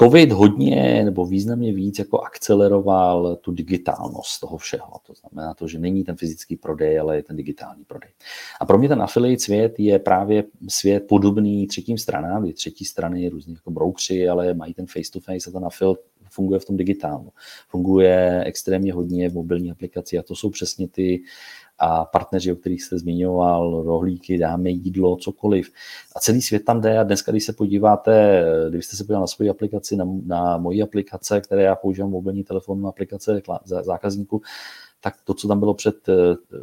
COVID 0.00 0.32
hodně 0.32 1.02
nebo 1.04 1.26
významně 1.26 1.72
víc 1.72 1.98
jako 1.98 2.20
akceleroval 2.20 3.36
tu 3.36 3.52
digitálnost 3.52 4.40
toho 4.40 4.56
všeho. 4.56 4.92
To 5.06 5.12
znamená 5.14 5.54
to, 5.54 5.68
že 5.68 5.78
není 5.78 6.04
ten 6.04 6.16
fyzický 6.16 6.56
prodej, 6.56 7.00
ale 7.00 7.16
je 7.16 7.22
ten 7.22 7.36
digitální 7.36 7.84
prodej. 7.84 8.10
A 8.60 8.66
pro 8.66 8.78
mě 8.78 8.88
ten 8.88 9.02
affiliate 9.02 9.42
svět 9.42 9.74
je 9.78 9.98
právě 9.98 10.44
svět 10.68 11.06
podobný 11.08 11.66
třetím 11.66 11.98
stranám, 11.98 12.42
kdy 12.42 12.52
třetí 12.52 12.84
strany 12.84 13.28
různí 13.28 13.54
jako 13.54 13.70
broukři, 13.70 14.28
ale 14.28 14.54
mají 14.54 14.74
ten 14.74 14.86
face-to-face 14.86 15.50
a 15.50 15.52
ten 15.52 15.64
affiliate 15.64 16.02
funguje 16.30 16.60
v 16.60 16.64
tom 16.64 16.76
digitálnu. 16.76 17.32
Funguje 17.68 18.44
extrémně 18.44 18.92
hodně 18.92 19.30
v 19.30 19.34
mobilní 19.34 19.70
aplikaci 19.70 20.18
a 20.18 20.22
to 20.22 20.34
jsou 20.34 20.50
přesně 20.50 20.88
ty 20.88 21.20
a 21.78 22.04
partneři, 22.04 22.52
o 22.52 22.56
kterých 22.56 22.82
jste 22.82 22.98
zmiňoval, 22.98 23.82
rohlíky, 23.82 24.38
dáme 24.38 24.70
jídlo, 24.70 25.16
cokoliv. 25.16 25.72
A 26.16 26.20
celý 26.20 26.42
svět 26.42 26.64
tam 26.64 26.80
jde 26.80 26.98
a 26.98 27.02
dneska, 27.02 27.32
když 27.32 27.44
se 27.44 27.52
podíváte, 27.52 28.44
když 28.70 28.86
jste 28.86 28.96
se 28.96 29.04
podívali 29.04 29.22
na 29.22 29.26
svoji 29.26 29.50
aplikaci, 29.50 29.96
na, 29.96 30.04
na 30.26 30.58
moji 30.58 30.82
aplikace, 30.82 31.40
které 31.40 31.62
já 31.62 31.76
používám 31.76 32.10
mobilní 32.10 32.44
telefon, 32.44 32.86
aplikace 32.86 33.42
zákazníku, 33.64 34.42
tak 35.00 35.14
to, 35.24 35.34
co 35.34 35.48
tam 35.48 35.58
bylo 35.58 35.74
před 35.74 36.08
eh, 36.08 36.14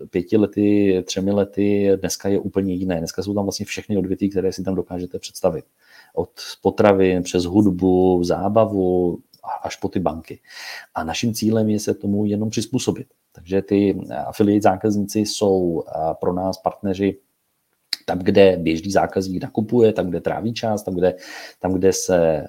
pěti 0.10 0.38
lety, 0.38 1.04
třemi 1.08 1.32
lety, 1.32 1.92
dneska 1.96 2.30
je 2.30 2.40
úplně 2.40 2.74
jiné. 2.74 2.98
Dneska 2.98 3.24
jsou 3.24 3.34
tam 3.34 3.44
vlastně 3.44 3.66
všechny 3.66 3.98
odvětví, 3.98 4.30
které 4.30 4.54
si 4.54 4.64
tam 4.64 4.76
dokážete 4.76 5.20
představit. 5.20 5.66
Od 6.16 6.30
potravin 6.62 7.24
přes 7.24 7.44
hudbu, 7.44 8.24
zábavu, 8.24 9.20
až 9.64 9.76
po 9.76 9.90
ty 9.90 10.00
banky. 10.00 10.40
A 10.96 11.04
naším 11.04 11.34
cílem 11.34 11.70
je 11.70 11.80
se 11.80 11.94
tomu 11.94 12.26
jenom 12.26 12.50
přizpůsobit. 12.50 13.08
Takže 13.36 13.62
ty 13.62 14.00
affiliate 14.26 14.62
zákazníci 14.62 15.20
jsou 15.20 15.84
pro 16.20 16.34
nás 16.34 16.58
partneři 16.58 17.18
tam, 18.06 18.20
kde 18.20 18.58
běžný 18.58 18.92
zákazník 18.92 19.44
nakupuje, 19.44 19.94
tam, 19.94 20.10
kde 20.10 20.22
tráví 20.22 20.54
čas, 20.54 20.84
tam, 20.84 20.96
kde, 20.96 21.16
tam, 21.60 21.74
kde 21.74 21.94
se 21.94 22.18
e, 22.18 22.48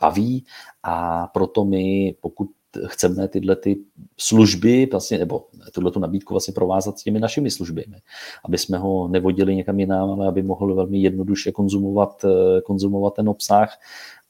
baví 0.00 0.44
a 0.82 1.26
proto 1.26 1.64
my, 1.64 2.14
pokud 2.20 2.48
chceme 2.86 3.28
tyhle 3.28 3.56
ty 3.56 3.76
služby, 4.18 4.88
vlastně, 4.90 5.18
nebo 5.18 5.46
tuhle 5.72 5.90
tu 5.90 6.00
nabídku 6.00 6.34
vlastně 6.34 6.54
provázat 6.54 6.98
s 6.98 7.02
těmi 7.02 7.20
našimi 7.20 7.50
službami, 7.50 7.96
aby 8.44 8.58
jsme 8.58 8.78
ho 8.78 9.08
nevodili 9.08 9.56
někam 9.56 9.80
jinam, 9.80 10.10
ale 10.10 10.28
aby 10.28 10.42
mohl 10.42 10.74
velmi 10.74 10.98
jednoduše 10.98 11.52
konzumovat, 11.52 12.24
konzumovat 12.64 13.14
ten 13.14 13.28
obsah 13.28 13.78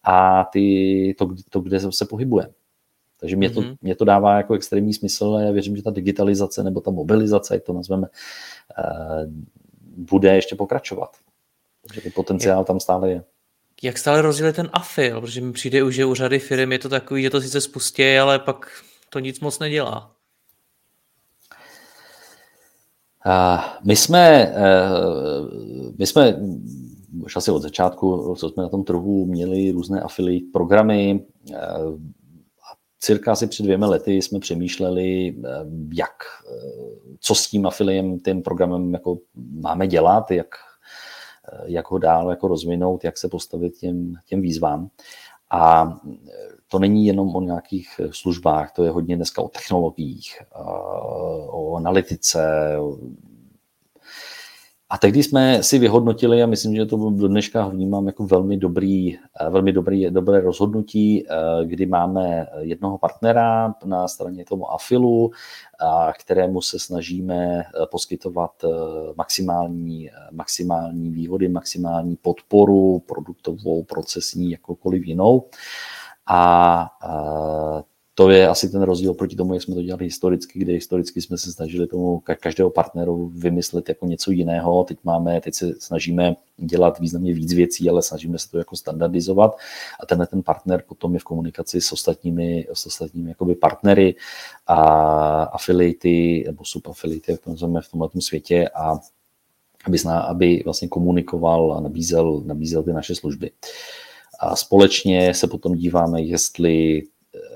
a 0.04 0.44
ty, 0.52 1.14
to, 1.18 1.28
to, 1.50 1.60
kde 1.60 1.80
se 1.80 2.06
pohybuje. 2.06 2.48
Takže 3.20 3.36
mě 3.36 3.50
to, 3.50 3.60
mm-hmm. 3.60 3.76
mě 3.82 3.94
to 3.94 4.04
dává 4.04 4.36
jako 4.36 4.54
extrémní 4.54 4.94
smysl 4.94 5.34
a 5.34 5.40
já 5.40 5.50
věřím, 5.50 5.76
že 5.76 5.82
ta 5.82 5.90
digitalizace 5.90 6.62
nebo 6.62 6.80
ta 6.80 6.90
mobilizace, 6.90 7.54
jak 7.54 7.62
to 7.62 7.72
nazveme, 7.72 8.08
eh, 8.78 9.26
bude 9.96 10.34
ještě 10.34 10.56
pokračovat. 10.56 11.16
Takže 11.86 12.00
ten 12.00 12.12
potenciál 12.14 12.64
tam 12.64 12.80
stále 12.80 13.10
je. 13.10 13.24
Jak 13.82 13.98
stále 13.98 14.22
rozdělit 14.22 14.56
ten 14.56 14.70
afil? 14.72 15.20
Protože 15.20 15.40
mi 15.40 15.52
přijde 15.52 15.82
už, 15.82 15.94
že 15.94 16.04
u 16.04 16.14
řady 16.14 16.38
firm 16.38 16.72
je 16.72 16.78
to 16.78 16.88
takový, 16.88 17.22
že 17.22 17.30
to 17.30 17.40
sice 17.40 17.60
spustí, 17.60 18.16
ale 18.18 18.38
pak 18.38 18.70
to 19.10 19.18
nic 19.18 19.40
moc 19.40 19.58
nedělá. 19.58 20.12
My 23.84 23.96
jsme, 23.96 24.54
uh, 24.56 25.48
my 25.98 26.06
jsme 26.06 26.36
už 27.24 27.36
asi 27.36 27.50
od 27.50 27.62
začátku, 27.62 28.34
co 28.38 28.48
jsme 28.48 28.62
na 28.62 28.68
tom 28.68 28.84
trhu 28.84 29.26
měli 29.26 29.70
různé 29.70 30.00
affiliate 30.00 30.46
programy. 30.52 31.24
Eh, 33.00 33.06
cirka 33.06 33.32
asi 33.32 33.46
před 33.46 33.62
dvěma 33.62 33.86
lety 33.86 34.12
jsme 34.12 34.40
přemýšleli, 34.40 35.28
eh, 35.28 35.50
jak, 35.94 36.14
eh, 36.46 37.16
co 37.20 37.34
s 37.34 37.50
tím 37.50 37.66
afiliem, 37.66 38.20
tím 38.20 38.42
programem 38.42 38.92
jako 38.92 39.18
máme 39.60 39.86
dělat, 39.86 40.30
jak, 40.30 40.48
jak 41.64 41.90
ho 41.90 41.98
dál 41.98 42.30
jako 42.30 42.48
rozvinout, 42.48 43.04
jak 43.04 43.18
se 43.18 43.28
postavit 43.28 43.78
těm, 43.78 44.14
těm 44.26 44.40
výzvám. 44.40 44.90
A 45.50 45.94
to 46.68 46.78
není 46.78 47.06
jenom 47.06 47.36
o 47.36 47.40
nějakých 47.40 48.00
službách, 48.10 48.72
to 48.72 48.84
je 48.84 48.90
hodně 48.90 49.16
dneska 49.16 49.42
o 49.42 49.48
technologiích, 49.48 50.38
o 51.50 51.76
analytice, 51.76 52.76
a 54.92 54.98
tehdy 54.98 55.22
jsme 55.22 55.62
si 55.62 55.78
vyhodnotili, 55.78 56.42
a 56.42 56.46
myslím, 56.46 56.76
že 56.76 56.86
to 56.86 57.10
do 57.10 57.28
dneška 57.28 57.68
vnímám 57.68 58.06
jako 58.06 58.26
velmi 58.26 58.56
dobrý, 58.56 59.16
eh, 59.16 59.50
velmi 59.50 59.72
dobrý, 59.72 60.10
dobré 60.10 60.40
rozhodnutí, 60.40 61.26
eh, 61.26 61.34
kdy 61.64 61.86
máme 61.86 62.46
jednoho 62.58 62.98
partnera 62.98 63.74
na 63.84 64.08
straně 64.08 64.44
tomu 64.44 64.72
afilu, 64.72 65.30
kterému 66.18 66.60
se 66.60 66.78
snažíme 66.78 67.60
eh, 67.60 67.86
poskytovat 67.90 68.50
maximální, 69.16 70.10
maximální 70.32 71.10
výhody, 71.10 71.48
maximální 71.48 72.16
podporu 72.16 72.98
produktovou, 72.98 73.82
procesní, 73.82 74.50
jakoukoliv 74.50 75.06
jinou. 75.06 75.48
A 76.26 76.90
to 78.20 78.30
je 78.30 78.48
asi 78.48 78.68
ten 78.68 78.82
rozdíl 78.82 79.14
proti 79.14 79.36
tomu, 79.36 79.54
jak 79.54 79.62
jsme 79.62 79.74
to 79.74 79.82
dělali 79.82 80.04
historicky, 80.04 80.58
kde 80.58 80.72
historicky 80.72 81.20
jsme 81.20 81.38
se 81.38 81.52
snažili 81.52 81.86
tomu 81.86 82.22
každého 82.40 82.70
partneru 82.70 83.32
vymyslet 83.34 83.88
jako 83.88 84.06
něco 84.06 84.30
jiného. 84.30 84.84
Teď 84.84 84.98
máme, 85.04 85.40
teď 85.40 85.54
se 85.54 85.72
snažíme 85.78 86.36
dělat 86.56 86.98
významně 86.98 87.34
víc 87.34 87.52
věcí, 87.52 87.90
ale 87.90 88.02
snažíme 88.02 88.38
se 88.38 88.50
to 88.50 88.58
jako 88.58 88.76
standardizovat 88.76 89.56
a 90.00 90.06
tenhle 90.06 90.26
ten 90.26 90.42
partner 90.42 90.82
potom 90.88 91.14
je 91.14 91.20
v 91.20 91.24
komunikaci 91.24 91.80
s 91.80 91.92
ostatními, 91.92 92.66
s 92.72 92.86
ostatními 92.86 93.28
jakoby 93.28 93.54
partnery 93.54 94.14
a 94.66 94.76
affiliaty 95.42 96.44
nebo 96.46 96.64
subaffiliaty, 96.64 97.32
jak 97.32 97.40
to 97.40 97.50
nazveme 97.50 97.80
v 97.80 97.90
tomhle 97.90 98.08
světě 98.18 98.68
a 98.68 98.98
aby, 99.84 99.98
zná, 99.98 100.20
aby 100.20 100.62
vlastně 100.64 100.88
komunikoval 100.88 101.72
a 101.72 101.80
nabízel, 101.80 102.42
nabízel 102.46 102.82
ty 102.82 102.92
naše 102.92 103.14
služby. 103.14 103.50
A 104.40 104.56
společně 104.56 105.34
se 105.34 105.46
potom 105.46 105.74
díváme, 105.74 106.22
jestli 106.22 107.02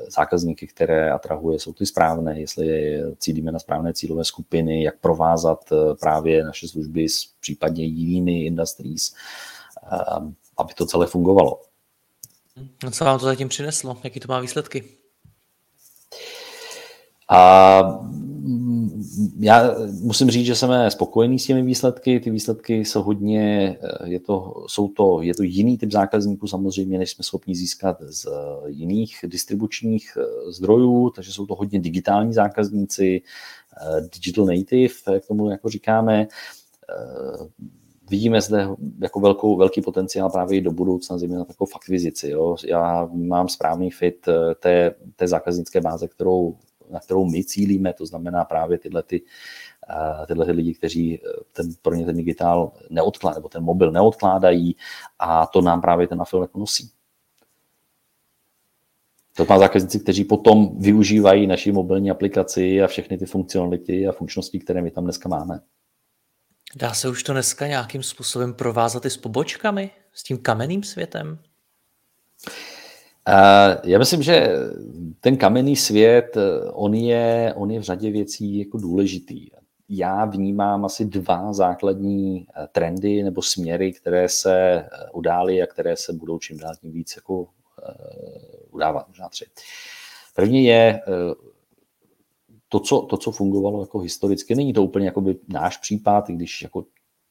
zákazníky, 0.08 0.66
které 0.66 1.10
atrahuje, 1.12 1.58
jsou 1.58 1.72
ty 1.72 1.86
správné, 1.86 2.40
jestli 2.40 2.98
cílíme 3.18 3.52
na 3.52 3.58
správné 3.58 3.94
cílové 3.94 4.24
skupiny, 4.24 4.82
jak 4.82 4.98
provázat 4.98 5.72
eh, 5.72 5.94
právě 6.00 6.44
naše 6.44 6.68
služby 6.68 7.08
s 7.08 7.26
případně 7.40 7.84
jinými 7.84 8.44
industries, 8.44 9.14
eh, 9.92 9.96
aby 10.58 10.74
to 10.74 10.86
celé 10.86 11.06
fungovalo. 11.06 11.60
No 12.84 12.90
co 12.90 13.04
vám 13.04 13.18
to 13.18 13.24
zatím 13.24 13.48
přineslo? 13.48 13.96
Jaký 14.04 14.20
to 14.20 14.28
má 14.28 14.40
výsledky? 14.40 14.84
A 17.28 17.82
já 19.38 19.74
musím 20.02 20.30
říct, 20.30 20.46
že 20.46 20.54
jsme 20.54 20.90
spokojení 20.90 21.38
s 21.38 21.46
těmi 21.46 21.62
výsledky. 21.62 22.20
Ty 22.20 22.30
výsledky 22.30 22.84
jsou 22.84 23.02
hodně, 23.02 23.76
eh, 23.82 24.08
je 24.08 24.20
to, 24.20 24.64
jsou 24.66 24.88
to, 24.88 25.22
je 25.22 25.34
to 25.34 25.42
jiný 25.42 25.78
typ 25.78 25.92
zákazníků 25.92 26.46
samozřejmě, 26.46 26.98
než 26.98 27.10
jsme 27.10 27.24
schopni 27.24 27.54
získat 27.54 27.96
z 28.00 28.26
eh, 28.26 28.30
jiných 28.66 29.24
distribučních 29.26 30.18
eh, 30.20 30.52
zdrojů, 30.52 31.10
takže 31.10 31.32
jsou 31.32 31.46
to 31.46 31.54
hodně 31.54 31.80
digitální 31.80 32.32
zákazníci, 32.32 33.22
digital 34.14 34.46
native, 34.46 34.94
jak 35.12 35.26
tomu 35.26 35.50
jako 35.50 35.68
říkáme. 35.68 36.26
Vidíme 38.10 38.40
zde 38.40 38.68
jako 39.00 39.20
velkou, 39.20 39.56
velký 39.56 39.82
potenciál 39.82 40.30
právě 40.30 40.58
i 40.58 40.60
do 40.60 40.70
budoucna, 40.70 41.18
zejména 41.18 41.44
takovou 41.44 41.70
fakvizici. 41.70 42.30
Jo. 42.30 42.56
Já 42.66 43.08
mám 43.12 43.48
správný 43.48 43.90
fit 43.90 44.28
té, 44.60 44.94
té 45.16 45.28
zákaznické 45.28 45.80
báze, 45.80 46.08
kterou 46.08 46.56
na 46.94 47.00
kterou 47.00 47.24
my 47.24 47.44
cílíme, 47.44 47.92
to 47.92 48.06
znamená 48.06 48.44
právě 48.44 48.78
tyhle, 48.78 49.02
ty, 49.02 49.22
eh, 49.90 50.26
tyhle 50.26 50.46
ty 50.46 50.52
lidi, 50.52 50.74
kteří 50.74 51.14
eh, 51.14 51.28
ten, 51.52 51.66
pro 51.82 51.94
ně 51.94 52.06
ten 52.06 52.16
digitál 52.16 52.72
neodkládají, 52.90 53.38
nebo 53.38 53.48
ten 53.48 53.62
mobil 53.62 53.92
neodkládají 53.92 54.76
a 55.18 55.46
to 55.46 55.60
nám 55.60 55.80
právě 55.80 56.08
ten 56.08 56.20
afil 56.20 56.42
jako 56.42 56.58
nosí. 56.58 56.90
To 59.36 59.46
má 59.48 59.58
zákazníci, 59.58 60.00
kteří 60.00 60.24
potom 60.24 60.78
využívají 60.78 61.46
naši 61.46 61.72
mobilní 61.72 62.10
aplikaci 62.10 62.82
a 62.82 62.86
všechny 62.86 63.18
ty 63.18 63.26
funkcionality 63.26 64.06
a 64.06 64.12
funkčnosti, 64.12 64.58
které 64.58 64.82
my 64.82 64.90
tam 64.90 65.04
dneska 65.04 65.28
máme. 65.28 65.60
Dá 66.76 66.94
se 66.94 67.08
už 67.08 67.22
to 67.22 67.32
dneska 67.32 67.66
nějakým 67.66 68.02
způsobem 68.02 68.54
provázat 68.54 69.04
i 69.04 69.10
s 69.10 69.16
pobočkami, 69.16 69.90
s 70.12 70.22
tím 70.22 70.38
kamenným 70.38 70.82
světem? 70.82 71.38
Já 73.84 73.98
myslím, 73.98 74.22
že 74.22 74.48
ten 75.20 75.36
kamenný 75.36 75.76
svět, 75.76 76.36
on 76.72 76.94
je, 76.94 77.54
on 77.56 77.70
je 77.70 77.80
v 77.80 77.82
řadě 77.82 78.10
věcí 78.10 78.58
jako 78.58 78.78
důležitý. 78.78 79.50
Já 79.88 80.24
vnímám 80.24 80.84
asi 80.84 81.04
dva 81.04 81.52
základní 81.52 82.46
eh, 82.56 82.68
trendy 82.72 83.22
nebo 83.22 83.42
směry, 83.42 83.92
které 83.92 84.28
se 84.28 84.56
eh, 84.74 84.88
udály 85.12 85.62
a 85.62 85.66
které 85.66 85.96
se 85.96 86.12
budou 86.12 86.38
čím 86.38 86.58
dál 86.58 86.74
tím 86.80 86.92
víc 86.92 87.16
jako 87.16 87.46
udávat, 88.70 89.08
možná 89.08 89.28
tři. 89.28 89.44
První 90.34 90.64
je 90.64 91.00
to 92.68 92.80
co, 92.80 93.00
to, 93.00 93.16
co 93.16 93.30
fungovalo 93.30 93.80
jako 93.80 93.98
historicky. 93.98 94.54
Není 94.54 94.72
to 94.72 94.82
úplně 94.82 95.12
náš 95.48 95.76
případ, 95.76 96.30
i 96.30 96.32
když 96.32 96.62
jako 96.62 96.84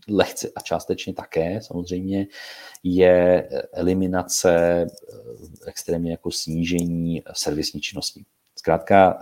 lehce 0.09 0.51
a 0.55 0.59
částečně 0.61 1.13
také 1.13 1.61
samozřejmě, 1.61 2.27
je 2.83 3.49
eliminace 3.73 4.85
extrémně 5.65 6.11
jako 6.11 6.31
snížení 6.31 7.23
servisní 7.33 7.81
činnosti. 7.81 8.23
Zkrátka, 8.55 9.19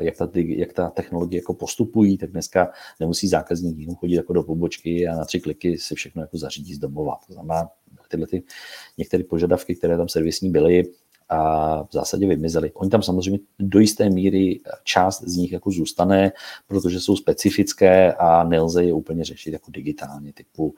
jak 0.00 0.16
ta, 0.16 0.28
jak 0.34 0.72
ta 0.72 0.90
technologie 0.90 1.38
jako 1.38 1.54
postupují, 1.54 2.18
tak 2.18 2.30
dneska 2.30 2.72
nemusí 3.00 3.28
zákazník 3.28 3.78
jenom 3.78 3.96
chodit 3.96 4.14
jako 4.14 4.32
do 4.32 4.42
pobočky 4.42 5.08
a 5.08 5.16
na 5.16 5.24
tři 5.24 5.40
kliky 5.40 5.78
si 5.78 5.94
všechno 5.94 6.22
jako 6.22 6.38
zařídí 6.38 6.74
z 6.74 6.78
domova. 6.78 7.18
To 7.26 7.32
znamená, 7.32 7.68
tyhle 8.08 8.26
ty 8.26 8.42
některé 8.98 9.24
požadavky, 9.24 9.74
které 9.74 9.96
tam 9.96 10.08
servisní 10.08 10.50
byly, 10.50 10.82
a 11.28 11.82
v 11.82 11.92
zásadě 11.92 12.26
vymizely. 12.26 12.72
Oni 12.72 12.90
tam 12.90 13.02
samozřejmě 13.02 13.40
do 13.58 13.78
jisté 13.78 14.10
míry 14.10 14.60
část 14.84 15.22
z 15.22 15.36
nich 15.36 15.52
jako 15.52 15.70
zůstane, 15.70 16.32
protože 16.66 17.00
jsou 17.00 17.16
specifické 17.16 18.12
a 18.12 18.44
nelze 18.44 18.84
je 18.84 18.92
úplně 18.92 19.24
řešit 19.24 19.52
jako 19.52 19.70
digitálně, 19.70 20.32
typu 20.32 20.74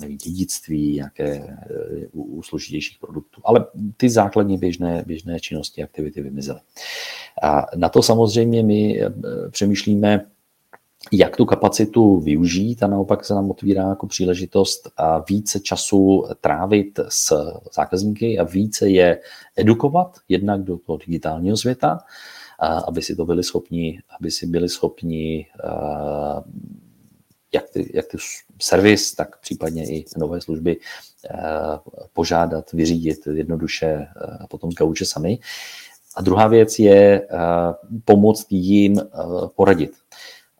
nevím, 0.00 0.16
dědictví, 0.16 0.94
nějaké 0.94 1.26
eh, 1.26 2.06
u 2.12 2.42
složitějších 2.42 2.98
produktů. 2.98 3.40
Ale 3.44 3.66
ty 3.96 4.10
základní 4.10 4.58
běžné, 4.58 5.04
běžné 5.06 5.40
činnosti, 5.40 5.82
aktivity 5.82 6.22
vymizely. 6.22 6.60
A 7.42 7.66
na 7.76 7.88
to 7.88 8.02
samozřejmě 8.02 8.62
my 8.62 9.02
eh, 9.02 9.10
přemýšlíme 9.50 10.26
jak 11.12 11.36
tu 11.36 11.44
kapacitu 11.44 12.20
využít 12.20 12.82
a 12.82 12.86
naopak 12.86 13.24
se 13.24 13.34
nám 13.34 13.50
otvírá 13.50 13.88
jako 13.88 14.06
příležitost 14.06 14.90
a 14.96 15.18
více 15.18 15.60
času 15.60 16.24
trávit 16.40 17.00
s 17.08 17.32
zákazníky 17.74 18.38
a 18.38 18.44
více 18.44 18.88
je 18.88 19.20
edukovat 19.56 20.18
jednak 20.28 20.62
do 20.62 20.78
toho 20.78 20.96
digitálního 20.96 21.56
světa, 21.56 21.98
aby 22.86 23.02
si 23.02 23.16
to 23.16 23.24
byli 23.24 23.42
schopni, 23.42 24.00
aby 24.20 24.30
si 24.30 24.46
byli 24.46 24.68
schopni 24.68 25.46
jak 27.54 27.70
ty, 27.70 27.90
jak 27.94 28.06
ty 28.06 28.18
servis, 28.62 29.14
tak 29.14 29.40
případně 29.40 29.84
i 29.84 30.04
nové 30.16 30.40
služby 30.40 30.76
požádat, 32.12 32.72
vyřídit 32.72 33.18
jednoduše 33.26 34.06
potom 34.48 34.72
z 34.72 34.74
gauče 34.74 35.04
sami. 35.04 35.38
A 36.16 36.22
druhá 36.22 36.46
věc 36.46 36.78
je 36.78 37.28
pomoct 38.04 38.46
jim 38.50 39.00
poradit. 39.56 39.92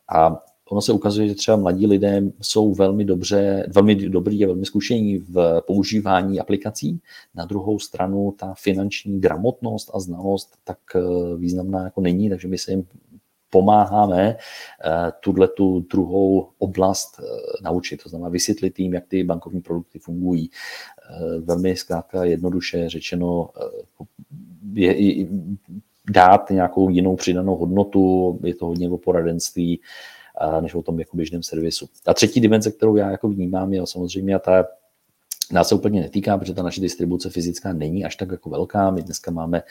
A 0.09 0.43
ono 0.69 0.81
se 0.81 0.93
ukazuje, 0.93 1.27
že 1.27 1.35
třeba 1.35 1.57
mladí 1.57 1.87
lidé 1.87 2.21
jsou 2.41 2.73
velmi 2.73 3.05
dobře, 3.05 3.67
velmi 3.75 3.95
dobrý 3.95 4.43
a 4.43 4.47
velmi 4.47 4.65
zkušení 4.65 5.17
v 5.17 5.61
používání 5.67 6.39
aplikací. 6.39 6.99
Na 7.35 7.45
druhou 7.45 7.79
stranu 7.79 8.35
ta 8.39 8.53
finanční 8.57 9.19
gramotnost 9.19 9.91
a 9.93 9.99
znalost 9.99 10.57
tak 10.63 10.77
eh, 10.95 11.01
významná 11.37 11.83
jako 11.83 12.01
není, 12.01 12.29
takže 12.29 12.47
my 12.47 12.57
se 12.57 12.71
jim 12.71 12.87
pomáháme 13.49 14.29
eh, 14.29 15.11
tuhle 15.19 15.47
tu 15.47 15.79
druhou 15.79 16.49
oblast 16.57 17.19
eh, 17.19 17.23
naučit. 17.61 18.03
To 18.03 18.09
znamená 18.09 18.29
vysvětlit 18.29 18.79
jim, 18.79 18.93
jak 18.93 19.07
ty 19.07 19.23
bankovní 19.23 19.61
produkty 19.61 19.99
fungují. 19.99 20.49
Velmi 21.39 21.75
zkrátka 21.75 22.23
jednoduše 22.23 22.89
řečeno 22.89 23.49
je, 24.73 25.27
dát 26.09 26.49
nějakou 26.49 26.89
jinou 26.89 27.15
přidanou 27.15 27.55
hodnotu, 27.55 28.39
je 28.43 28.55
to 28.55 28.65
hodně 28.65 28.89
o 28.89 28.97
poradenství, 28.97 29.81
než 30.61 30.73
o 30.73 30.81
tom 30.81 30.99
jako 30.99 31.17
běžném 31.17 31.43
servisu. 31.43 31.89
A 32.05 32.13
třetí 32.13 32.39
dimenze, 32.39 32.71
kterou 32.71 32.95
já 32.95 33.11
jako 33.11 33.29
vnímám, 33.29 33.73
je 33.73 33.87
samozřejmě 33.87 34.35
a 34.35 34.39
ta 34.39 34.65
nás 35.51 35.67
se 35.67 35.75
úplně 35.75 36.01
netýká, 36.01 36.37
protože 36.37 36.53
ta 36.53 36.63
naše 36.63 36.81
distribuce 36.81 37.29
fyzická 37.29 37.73
není 37.73 38.05
až 38.05 38.15
tak 38.15 38.31
jako 38.31 38.49
velká. 38.49 38.91
My 38.91 39.01
dneska 39.01 39.31
máme 39.31 39.63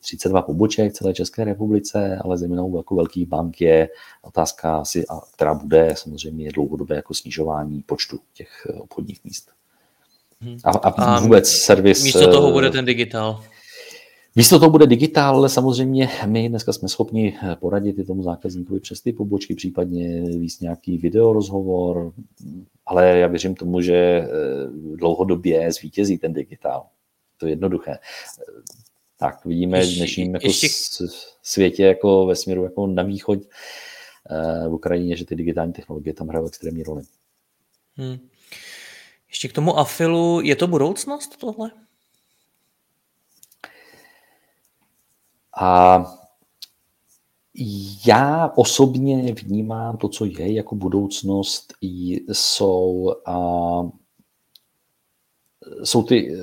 32 0.00 0.42
poboček 0.42 0.92
v 0.92 0.94
celé 0.94 1.14
České 1.14 1.44
republice, 1.44 2.18
ale 2.24 2.38
zejména 2.38 2.62
u 2.62 2.76
jako 2.76 2.94
velkých 2.94 3.26
bank 3.26 3.60
je 3.60 3.88
otázka, 4.22 4.76
asi, 4.76 5.04
která 5.34 5.54
bude 5.54 5.94
samozřejmě 5.96 6.52
dlouhodobé 6.52 6.96
jako 6.96 7.14
snižování 7.14 7.82
počtu 7.82 8.18
těch 8.34 8.66
obchodních 8.78 9.24
míst. 9.24 9.50
Mhm. 10.40 10.58
A, 10.64 10.70
a 10.70 11.20
vůbec 11.20 11.48
servis... 11.48 12.04
Místo 12.04 12.32
toho 12.32 12.52
bude 12.52 12.70
ten 12.70 12.84
digitál. 12.84 13.42
Místo 14.36 14.58
toho 14.58 14.70
bude 14.70 14.86
digitál, 14.86 15.36
ale 15.36 15.48
samozřejmě 15.48 16.08
my 16.26 16.48
dneska 16.48 16.72
jsme 16.72 16.88
schopni 16.88 17.38
poradit 17.60 17.98
i 17.98 18.04
tomu 18.04 18.22
zákazníkovi 18.22 18.80
přes 18.80 19.00
ty 19.00 19.12
pobočky, 19.12 19.54
případně 19.54 20.22
víc 20.22 20.60
nějaký 20.60 20.98
videorozhovor, 20.98 22.12
ale 22.86 23.18
já 23.18 23.26
věřím 23.26 23.54
tomu, 23.54 23.80
že 23.80 23.94
eh, 23.94 24.28
dlouhodobě 24.96 25.72
zvítězí 25.72 26.18
ten 26.18 26.32
digitál. 26.32 26.86
To 27.36 27.46
je 27.46 27.52
jednoduché. 27.52 27.98
Tak 29.16 29.44
vidíme 29.44 29.82
v 29.82 29.96
dnešním 29.96 30.34
jako 30.34 30.46
ještě... 30.46 30.68
světě 31.42 31.84
jako 31.84 32.26
ve 32.26 32.36
směru 32.36 32.64
jako 32.64 32.86
na 32.86 33.02
východ 33.02 33.38
eh, 34.30 34.68
v 34.68 34.74
Ukrajině, 34.74 35.16
že 35.16 35.24
ty 35.24 35.36
digitální 35.36 35.72
technologie 35.72 36.14
tam 36.14 36.28
hrají 36.28 36.46
extrémní 36.46 36.82
roli. 36.82 37.02
Hmm. 37.94 38.18
Ještě 39.28 39.48
k 39.48 39.52
tomu 39.52 39.78
afilu, 39.78 40.40
je 40.40 40.56
to 40.56 40.66
budoucnost 40.66 41.36
tohle? 41.36 41.70
A 45.56 46.04
já 48.06 48.52
osobně 48.56 49.34
vnímám 49.34 49.96
to, 49.96 50.08
co 50.08 50.24
je 50.24 50.52
jako 50.52 50.74
budoucnost, 50.74 51.72
jsou, 52.32 53.14
a, 53.26 53.36
jsou, 55.84 56.02
ty, 56.02 56.36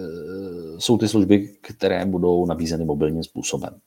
jsou 0.78 0.98
ty 0.98 1.08
služby, 1.08 1.48
které 1.62 2.06
budou 2.06 2.46
nabízeny 2.46 2.86
mobilním 2.86 3.24
způsobem. 3.24 3.80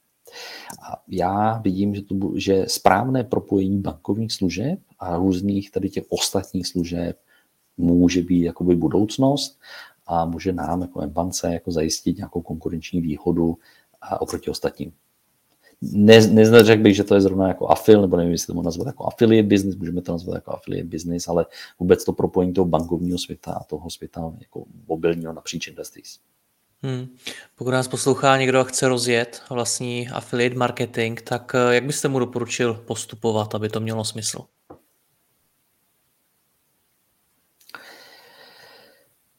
A 0.83 1.03
já 1.09 1.59
vidím, 1.59 1.95
že, 1.95 2.03
to, 2.03 2.15
že 2.37 2.65
správné 2.69 3.25
propojení 3.25 3.81
bankovních 3.81 4.33
služeb 4.33 4.79
a 4.99 5.17
různých 5.17 5.71
tady 5.71 5.91
těch 5.91 6.05
ostatních 6.09 6.67
služeb 6.67 7.19
může 7.77 8.23
být 8.23 8.43
jakoby 8.43 8.77
budoucnost 8.77 9.59
a 10.07 10.25
může 10.25 10.53
nám 10.53 10.83
jako 10.83 11.07
bance 11.07 11.53
jako 11.53 11.71
zajistit 11.71 12.17
nějakou 12.17 12.43
konkurenční 12.43 13.01
výhodu 13.01 13.59
oproti 14.21 14.51
ostatním 14.51 14.93
ne, 15.83 16.27
neřekl 16.27 16.83
bych, 16.83 16.97
že 16.97 17.05
to 17.05 17.15
je 17.15 17.21
zrovna 17.21 17.49
jako 17.49 17.69
afil, 17.69 18.01
nebo 18.01 18.17
nevím, 18.17 18.33
jestli 18.33 18.55
to 18.55 18.63
nazvat 18.63 18.87
jako 18.87 19.07
affiliate 19.07 19.49
business, 19.49 19.77
můžeme 19.77 20.03
to 20.03 20.13
nazvat 20.13 20.35
jako 20.35 20.53
affiliate 20.53 20.89
business, 20.89 21.29
ale 21.29 21.47
vůbec 21.79 22.05
to 22.05 22.13
propojení 22.13 22.53
toho 22.53 22.65
bankovního 22.65 23.19
světa 23.19 23.53
a 23.53 23.65
toho 23.65 23.91
světa 23.91 24.33
jako 24.41 24.65
mobilního 24.89 25.33
napříč 25.33 25.67
industries. 25.67 26.19
Hmm. 26.83 27.07
Pokud 27.55 27.71
nás 27.71 27.89
poslouchá 27.89 28.37
někdo 28.37 28.61
a 28.61 28.65
chce 28.65 28.89
rozjet 28.89 29.43
vlastní 29.51 30.09
affiliate 30.09 30.57
marketing, 30.57 31.21
tak 31.21 31.53
eh, 31.55 31.75
jak 31.75 31.85
byste 31.85 32.09
mu 32.09 32.19
doporučil 32.19 32.75
postupovat, 32.75 33.55
aby 33.55 33.69
to 33.69 33.81
mělo 33.81 34.05
smysl? 34.05 34.39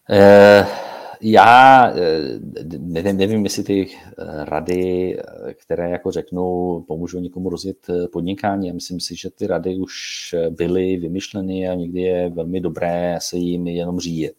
Eh, 0.10 0.87
já 1.21 1.89
eh, 1.89 2.39
nevím, 2.77 3.17
nevím, 3.17 3.43
jestli 3.43 3.63
ty 3.63 3.89
eh, 3.91 4.45
rady, 4.45 5.17
eh, 5.19 5.53
které 5.53 5.89
jako 5.89 6.12
řeknu, 6.12 6.41
pomůžou 6.88 7.19
někomu 7.19 7.49
rozjet 7.49 7.88
podnikání. 8.13 8.67
Já 8.67 8.73
myslím 8.73 8.99
si, 8.99 9.15
že 9.15 9.30
ty 9.30 9.47
rady 9.47 9.77
už 9.77 9.95
byly 10.49 10.97
vymyšleny 10.97 11.69
a 11.69 11.73
někdy 11.73 12.01
je 12.01 12.30
velmi 12.30 12.62
dobré 12.62 13.17
se 13.21 13.38
jim 13.38 13.67
jenom 13.67 13.99
řídit. 13.99 14.36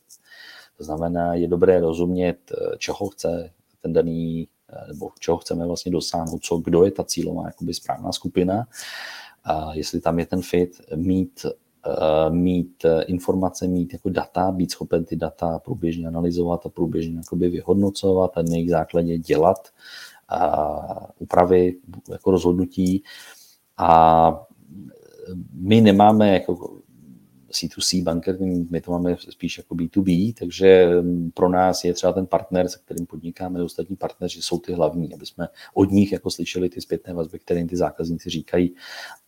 To 0.77 0.85
znamená, 0.85 1.35
je 1.35 1.49
dobré 1.49 1.81
rozumět, 1.81 2.39
čeho 2.79 3.09
chce 3.09 3.51
ten 3.83 3.93
daný, 3.93 4.49
nebo 4.89 5.11
čeho 5.19 5.37
chceme 5.37 5.67
vlastně 5.67 5.93
dosáhnout, 5.93 6.43
co, 6.43 6.57
kdo 6.57 6.85
je 6.85 6.91
ta 6.91 7.05
cílová 7.05 7.47
jakoby 7.47 7.75
správná 7.75 8.13
skupina, 8.13 8.67
a 9.45 9.75
jestli 9.75 10.01
tam 10.01 10.19
je 10.19 10.27
ten 10.27 10.43
fit, 10.43 10.81
mít 10.97 11.47
mít 12.31 12.85
eh, 12.85 13.03
informace, 13.03 13.67
mít 13.69 13.93
jako 13.93 14.09
data, 14.09 14.51
být 14.51 14.71
schopen 14.71 15.05
ty 15.05 15.17
data 15.17 15.59
průběžně 15.59 16.07
analyzovat 16.07 16.67
a 16.67 16.69
průběžně 16.69 17.17
jakoby 17.17 17.49
vyhodnocovat 17.49 18.39
a 18.39 18.43
na 18.43 18.55
jejich 18.55 18.71
základě 18.71 19.19
dělat 19.19 19.69
úpravy 21.19 21.77
jako 22.09 22.31
rozhodnutí. 22.31 23.03
A 23.77 24.47
my 25.53 25.81
nemáme 25.81 26.33
jako 26.33 26.78
C2C 27.51 28.03
banker, 28.03 28.37
my 28.71 28.81
to 28.81 28.91
máme 28.91 29.17
spíš 29.31 29.59
jako 29.59 29.75
B2B, 29.75 30.35
takže 30.39 30.87
mm, 31.01 31.31
pro 31.35 31.49
nás 31.49 31.85
je 31.85 31.95
třeba 31.95 32.13
ten 32.13 32.27
partner, 32.27 32.69
se 32.69 32.79
kterým 32.79 33.07
podnikáme, 33.07 33.63
ostatní 33.63 33.97
partneři 33.97 34.43
jsou 34.43 34.59
ty 34.59 34.73
hlavní, 34.73 35.15
aby 35.15 35.27
jsme 35.27 35.49
od 35.75 35.91
nich 35.91 36.13
jako 36.13 36.31
slyšeli 36.31 36.69
ty 36.69 36.81
zpětné 36.81 37.15
vazby, 37.15 37.39
které 37.39 37.65
ty 37.65 37.77
zákazníci 37.77 38.31
říkají 38.31 38.75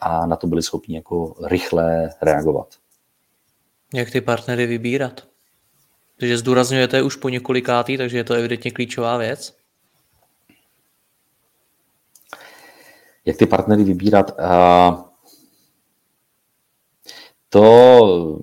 a 0.00 0.26
na 0.26 0.36
to 0.36 0.46
byli 0.46 0.62
schopni 0.62 0.96
jako 0.96 1.34
rychle 1.46 2.10
reagovat. 2.22 2.74
Jak 3.94 4.10
ty 4.10 4.20
partnery 4.20 4.66
vybírat? 4.66 5.26
Takže 6.16 6.38
zdůrazňujete 6.38 7.02
už 7.02 7.16
po 7.16 7.28
několikátý, 7.28 7.96
takže 7.96 8.16
je 8.16 8.24
to 8.24 8.34
evidentně 8.34 8.70
klíčová 8.70 9.16
věc. 9.16 9.56
Jak 13.24 13.36
ty 13.36 13.46
partnery 13.46 13.84
vybírat? 13.84 14.38
Uh, 14.38 15.09
to 17.50 18.40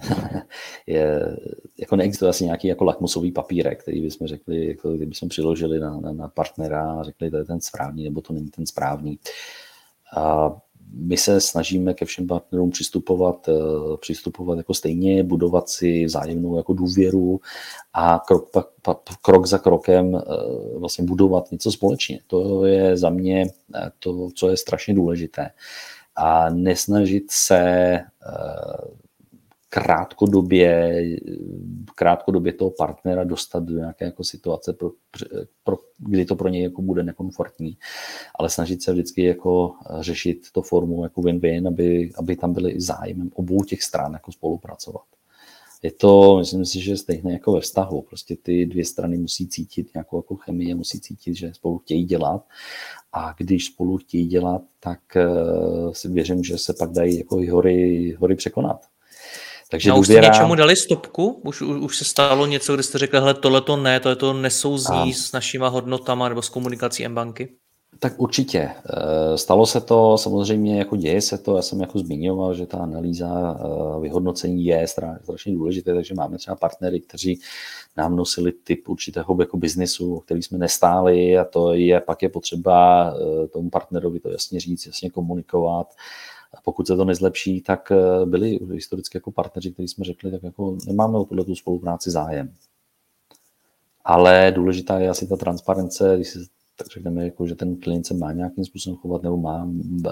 je, 0.86 1.36
jako 1.78 1.96
neexistuje 1.96 2.28
asi 2.28 2.44
nějaký 2.44 2.68
jako 2.68 2.84
lakmusový 2.84 3.32
papírek, 3.32 3.82
který 3.82 4.00
bychom 4.00 4.26
řekli, 4.26 4.66
jako 4.66 4.92
kdybychom 4.92 5.28
přiložili 5.28 5.80
na, 5.80 6.00
na, 6.00 6.12
na 6.12 6.28
partnera 6.28 6.92
a 6.92 7.02
řekli, 7.02 7.30
to 7.30 7.36
je 7.36 7.44
ten 7.44 7.60
správný, 7.60 8.04
nebo 8.04 8.20
to 8.20 8.32
není 8.32 8.48
ten 8.48 8.66
správný. 8.66 9.18
A 10.16 10.56
my 10.92 11.16
se 11.16 11.40
snažíme 11.40 11.94
ke 11.94 12.04
všem 12.04 12.26
partnerům 12.26 12.70
přistupovat, 12.70 13.48
eh, 13.48 13.96
přistupovat 14.00 14.58
jako 14.58 14.74
stejně, 14.74 15.22
budovat 15.22 15.68
si 15.68 16.04
vzájemnou 16.04 16.56
jako 16.56 16.72
důvěru 16.72 17.40
a 17.92 18.18
krok, 18.18 18.50
pa, 18.50 18.64
pa, 18.82 18.96
krok 19.22 19.46
za 19.46 19.58
krokem 19.58 20.14
eh, 20.16 20.20
vlastně 20.78 21.04
budovat 21.04 21.52
něco 21.52 21.72
společně. 21.72 22.20
To 22.26 22.66
je 22.66 22.96
za 22.96 23.10
mě 23.10 23.46
to, 23.98 24.28
co 24.34 24.48
je 24.48 24.56
strašně 24.56 24.94
důležité. 24.94 25.50
A 26.16 26.50
nesnažit 26.50 27.30
se 27.30 27.98
krátkodobě, 29.68 31.02
krátkodobě 31.94 32.52
toho 32.52 32.70
partnera 32.70 33.24
dostat 33.24 33.64
do 33.64 33.74
nějaké 33.74 34.04
jako 34.04 34.24
situace, 34.24 34.72
pro, 34.72 34.90
pro, 35.64 35.76
kdy 35.98 36.24
to 36.24 36.36
pro 36.36 36.48
něj 36.48 36.62
jako 36.62 36.82
bude 36.82 37.02
nekomfortní, 37.02 37.78
ale 38.34 38.50
snažit 38.50 38.82
se 38.82 38.92
vždycky 38.92 39.24
jako 39.24 39.74
řešit 40.00 40.46
to 40.52 40.62
formu 40.62 41.04
jako 41.04 41.20
win-win, 41.20 41.68
aby, 41.68 42.12
aby 42.18 42.36
tam 42.36 42.52
byly 42.52 42.80
zájemem 42.80 43.30
obou 43.34 43.64
těch 43.64 43.82
stran 43.82 44.12
jako 44.12 44.32
spolupracovat. 44.32 45.02
Je 45.82 45.92
to, 45.92 46.38
myslím 46.38 46.66
si, 46.66 46.80
že 46.80 46.96
stejné 46.96 47.32
jako 47.32 47.52
ve 47.52 47.60
vztahu. 47.60 48.02
Prostě 48.02 48.36
ty 48.36 48.66
dvě 48.66 48.84
strany 48.84 49.18
musí 49.18 49.48
cítit 49.48 49.94
nějakou 49.94 50.18
jako 50.18 50.36
chemii, 50.36 50.74
musí 50.74 51.00
cítit, 51.00 51.34
že 51.34 51.54
spolu 51.54 51.78
chtějí 51.78 52.04
dělat. 52.04 52.44
A 53.12 53.34
když 53.38 53.66
spolu 53.66 53.96
chtějí 53.96 54.26
dělat, 54.26 54.62
tak 54.80 54.98
uh, 55.16 55.92
si 55.92 56.08
věřím, 56.08 56.44
že 56.44 56.58
se 56.58 56.74
pak 56.78 56.90
dají 56.90 57.18
jako 57.18 57.40
hory, 57.50 58.16
hory 58.18 58.34
překonat. 58.36 58.80
Takže 59.70 59.90
no, 59.90 59.98
už 59.98 60.06
jste 60.06 60.20
něčemu 60.20 60.54
dali 60.54 60.76
stopku? 60.76 61.40
Už, 61.44 61.62
už, 61.62 61.80
už 61.80 61.96
se 61.96 62.04
stalo 62.04 62.46
něco, 62.46 62.74
kde 62.74 62.82
jste 62.82 62.98
řekli, 62.98 63.18
hele, 63.18 63.34
tohle 63.34 63.60
to 63.60 63.76
ne, 63.76 64.00
tohle 64.00 64.16
to 64.16 64.32
nesouzní 64.32 65.10
a... 65.10 65.14
s 65.14 65.32
našima 65.32 65.68
hodnotama 65.68 66.28
nebo 66.28 66.42
s 66.42 66.48
komunikací 66.48 67.04
M-banky? 67.04 67.48
Tak 67.98 68.20
určitě. 68.20 68.58
Eh, 68.58 69.38
stalo 69.38 69.66
se 69.66 69.80
to, 69.80 70.18
samozřejmě 70.18 70.78
jako 70.78 70.96
děje 70.96 71.20
se 71.20 71.38
to, 71.38 71.56
já 71.56 71.62
jsem 71.62 71.80
jako 71.80 71.98
zmiňoval, 71.98 72.54
že 72.54 72.66
ta 72.66 72.78
analýza 72.78 73.56
eh, 73.60 74.00
vyhodnocení 74.00 74.64
je 74.64 74.86
strašně 74.86 75.54
důležité, 75.54 75.94
takže 75.94 76.14
máme 76.14 76.38
třeba 76.38 76.56
partnery, 76.56 77.00
kteří 77.00 77.40
nám 77.96 78.16
nosili 78.16 78.52
typ 78.52 78.88
určitého 78.88 79.36
jako 79.40 79.56
biznisu, 79.56 80.20
který 80.20 80.42
jsme 80.42 80.58
nestáli 80.58 81.38
a 81.38 81.44
to 81.44 81.74
je, 81.74 82.00
pak 82.00 82.22
je 82.22 82.28
potřeba 82.28 83.10
eh, 83.14 83.48
tomu 83.48 83.70
partnerovi 83.70 84.20
to 84.20 84.30
jasně 84.30 84.60
říct, 84.60 84.86
jasně 84.86 85.10
komunikovat, 85.10 85.94
a 86.54 86.60
pokud 86.64 86.86
se 86.86 86.96
to 86.96 87.04
nezlepší, 87.04 87.60
tak 87.60 87.92
eh, 87.92 88.26
byli 88.26 88.58
historicky 88.72 89.16
jako 89.16 89.30
partneři, 89.32 89.72
kteří 89.72 89.88
jsme 89.88 90.04
řekli, 90.04 90.30
tak 90.30 90.42
jako 90.42 90.76
nemáme 90.86 91.18
o 91.18 91.24
tuhle 91.24 91.44
tu 91.44 91.54
spolupráci 91.54 92.10
zájem. 92.10 92.54
Ale 94.04 94.52
důležitá 94.54 94.98
je 94.98 95.10
asi 95.10 95.26
ta 95.26 95.36
transparence, 95.36 96.12
když 96.16 96.28
si 96.28 96.38
tak 96.80 96.92
řekneme, 96.92 97.24
jako, 97.24 97.46
že 97.46 97.54
ten 97.54 97.76
klient 97.76 98.06
se 98.06 98.14
má 98.14 98.32
nějakým 98.32 98.64
způsobem 98.64 98.96
chovat 98.96 99.22
nebo 99.22 99.36
má, 99.36 99.68
eh, 100.06 100.10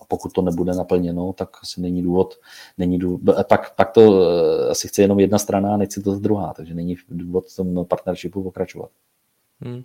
a 0.00 0.04
pokud 0.08 0.32
to 0.32 0.42
nebude 0.42 0.74
naplněno, 0.74 1.32
tak 1.32 1.48
asi 1.62 1.80
není 1.80 2.02
důvod, 2.02 2.34
není 2.78 2.98
důvod 2.98 3.20
pak, 3.48 3.74
pak 3.74 3.92
to 3.92 4.22
eh, 4.22 4.68
asi 4.68 4.88
chce 4.88 5.02
jenom 5.02 5.20
jedna 5.20 5.38
strana 5.38 5.74
a 5.74 5.76
nechce 5.76 6.00
to 6.00 6.18
druhá, 6.18 6.54
takže 6.54 6.74
není 6.74 6.96
důvod 7.08 7.48
v 7.48 7.56
tom 7.56 7.84
partnershipu 7.84 8.42
pokračovat. 8.42 8.90
Hmm. 9.60 9.84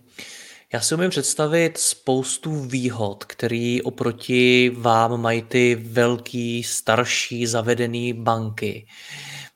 Já 0.72 0.80
si 0.80 0.94
umím 0.94 1.10
představit 1.10 1.78
spoustu 1.78 2.54
výhod, 2.54 3.24
který 3.24 3.82
oproti 3.82 4.70
vám 4.78 5.20
mají 5.20 5.42
ty 5.42 5.74
velký, 5.74 6.62
starší, 6.62 7.46
zavedený 7.46 8.12
banky. 8.12 8.86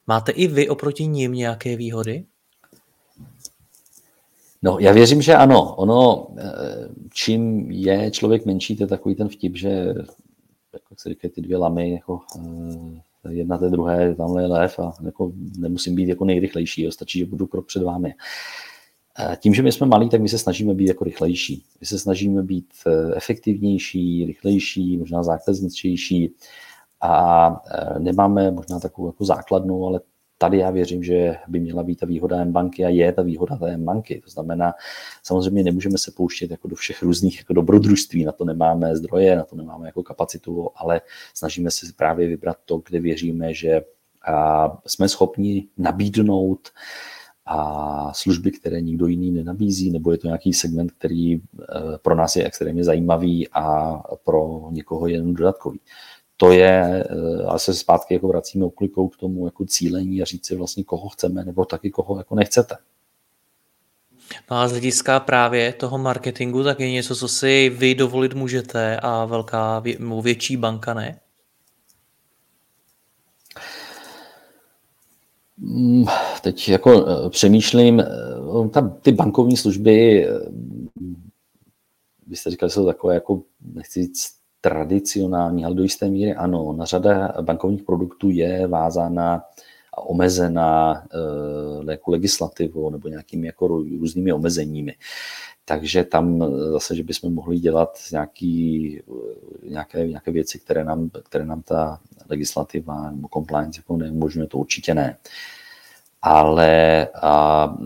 Máte 0.06 0.32
i 0.32 0.46
vy 0.46 0.68
oproti 0.68 1.06
ním 1.06 1.32
nějaké 1.32 1.76
výhody? 1.76 2.24
No, 4.62 4.78
já 4.80 4.92
věřím, 4.92 5.22
že 5.22 5.34
ano. 5.34 5.74
Ono, 5.76 6.28
eh, 6.38 6.88
čím 7.12 7.70
je 7.70 8.10
člověk 8.10 8.46
menší, 8.46 8.76
to 8.76 8.82
je 8.82 8.86
takový 8.86 9.14
ten 9.14 9.28
vtip, 9.28 9.56
že 9.56 9.68
jako 10.72 10.94
se 10.96 11.08
říkají 11.08 11.32
ty 11.32 11.40
dvě 11.40 11.56
lamy, 11.56 11.90
jako 11.90 12.20
eh, 13.24 13.32
jedna 13.32 13.58
té 13.58 13.70
druhé, 13.70 14.14
tamhle 14.14 14.42
je 14.42 14.46
lev 14.46 14.78
a 14.78 14.92
jako 15.04 15.32
nemusím 15.58 15.94
být 15.94 16.08
jako 16.08 16.24
nejrychlejší, 16.24 16.82
jo, 16.82 16.92
stačí, 16.92 17.18
že 17.18 17.26
budu 17.26 17.46
krok 17.46 17.66
před 17.66 17.82
vámi. 17.82 18.14
Tím, 19.36 19.54
že 19.54 19.62
my 19.62 19.72
jsme 19.72 19.86
malí, 19.86 20.08
tak 20.08 20.20
my 20.20 20.28
se 20.28 20.38
snažíme 20.38 20.74
být 20.74 20.88
jako 20.88 21.04
rychlejší. 21.04 21.64
My 21.80 21.86
se 21.86 21.98
snažíme 21.98 22.42
být 22.42 22.68
eh, 22.86 23.16
efektivnější, 23.16 24.24
rychlejší, 24.26 24.96
možná 24.96 25.22
zákazničtější 25.22 26.34
a 27.00 27.62
nemáme 27.98 28.50
možná 28.50 28.80
takovou 28.80 29.08
jako 29.08 29.24
základnu, 29.24 29.86
ale 29.86 30.00
tady 30.38 30.58
já 30.58 30.70
věřím, 30.70 31.02
že 31.02 31.36
by 31.48 31.60
měla 31.60 31.82
být 31.82 32.00
ta 32.00 32.06
výhoda 32.06 32.36
M-banky 32.36 32.84
a 32.84 32.88
je 32.88 33.12
ta 33.12 33.22
výhoda 33.22 33.56
té 33.56 33.70
M-banky. 33.70 34.20
To 34.24 34.30
znamená, 34.30 34.74
samozřejmě 35.22 35.62
nemůžeme 35.62 35.98
se 35.98 36.10
pouštět 36.10 36.50
jako 36.50 36.68
do 36.68 36.76
všech 36.76 37.02
různých 37.02 37.38
jako 37.38 37.52
dobrodružství, 37.52 38.24
na 38.24 38.32
to 38.32 38.44
nemáme 38.44 38.96
zdroje, 38.96 39.36
na 39.36 39.44
to 39.44 39.56
nemáme 39.56 39.86
jako 39.86 40.02
kapacitu, 40.02 40.70
ale 40.76 41.00
snažíme 41.34 41.70
se 41.70 41.86
právě 41.96 42.28
vybrat 42.28 42.56
to, 42.64 42.82
kde 42.88 43.00
věříme, 43.00 43.54
že 43.54 43.82
jsme 44.86 45.08
schopni 45.08 45.68
nabídnout 45.78 46.68
a 47.46 48.12
služby, 48.14 48.50
které 48.50 48.80
nikdo 48.80 49.06
jiný 49.06 49.30
nenabízí, 49.30 49.90
nebo 49.90 50.12
je 50.12 50.18
to 50.18 50.26
nějaký 50.26 50.52
segment, 50.52 50.92
který 50.92 51.34
eh, 51.34 51.40
pro 52.02 52.14
nás 52.14 52.36
je 52.36 52.44
extrémně 52.44 52.84
zajímavý 52.84 53.48
a 53.52 53.94
pro 54.24 54.68
někoho 54.70 55.06
je 55.06 55.14
jen 55.14 55.34
dodatkový. 55.34 55.80
To 56.40 56.52
je, 56.52 57.04
eh, 57.10 57.42
ale 57.46 57.58
se 57.58 57.74
zpátky 57.74 58.14
jako 58.14 58.28
vracíme 58.28 58.64
oklikou 58.64 59.08
k 59.08 59.16
tomu 59.16 59.44
jako 59.44 59.64
cílení 59.66 60.22
a 60.22 60.24
říct 60.24 60.46
si 60.46 60.56
vlastně, 60.56 60.84
koho 60.84 61.08
chceme, 61.08 61.44
nebo 61.44 61.64
taky 61.64 61.90
koho 61.90 62.18
jako 62.18 62.34
nechcete. 62.34 62.76
No 64.50 64.56
a 64.56 64.68
z 64.68 64.70
hlediska 64.70 65.20
právě 65.20 65.72
toho 65.72 65.98
marketingu, 65.98 66.64
tak 66.64 66.80
je 66.80 66.90
něco, 66.90 67.16
co 67.16 67.28
si 67.28 67.68
vy 67.68 67.94
dovolit 67.94 68.34
můžete 68.34 68.96
a 68.96 69.24
velká, 69.24 69.82
větší 70.22 70.56
banka 70.56 70.94
ne? 70.94 71.20
Mm, 75.58 76.04
teď 76.42 76.68
jako 76.68 77.06
eh, 77.08 77.30
přemýšlím, 77.30 78.00
eh, 78.00 78.68
tam 78.72 78.90
ty 79.02 79.12
bankovní 79.12 79.56
služby, 79.56 80.26
vy 82.26 82.36
jste 82.36 82.50
říkali, 82.50 82.70
jsou 82.70 82.86
takové 82.86 83.14
jako, 83.14 83.42
nechci 83.74 84.02
říct 84.02 84.37
tradicionální, 84.60 85.64
ale 85.64 85.74
do 85.74 85.82
jisté 85.82 86.08
míry 86.08 86.34
ano. 86.34 86.72
Na 86.72 86.84
řada 86.84 87.34
bankovních 87.40 87.82
produktů 87.82 88.30
je 88.30 88.66
vázána 88.66 89.42
a 89.94 90.00
omezená 90.00 91.04
jako 91.90 92.10
legislativou 92.10 92.90
nebo 92.90 93.08
nějakými 93.08 93.46
jako 93.46 93.66
různými 93.68 94.32
omezeními. 94.32 94.94
Takže 95.64 96.04
tam 96.04 96.44
zase, 96.72 96.96
že 96.96 97.02
bychom 97.02 97.34
mohli 97.34 97.58
dělat 97.58 97.98
nějaký, 98.12 99.02
nějaké, 99.68 100.08
nějaké 100.08 100.30
věci, 100.30 100.58
které 100.58 100.84
nám, 100.84 101.10
které 101.24 101.44
nám 101.44 101.62
ta 101.62 102.00
legislativa 102.28 103.10
nebo 103.10 103.28
compliance 103.28 103.78
jako 103.78 103.96
neumožňuje, 103.96 104.48
to 104.48 104.58
určitě 104.58 104.94
ne. 104.94 105.16
Ale 106.22 107.06
a 107.22 107.76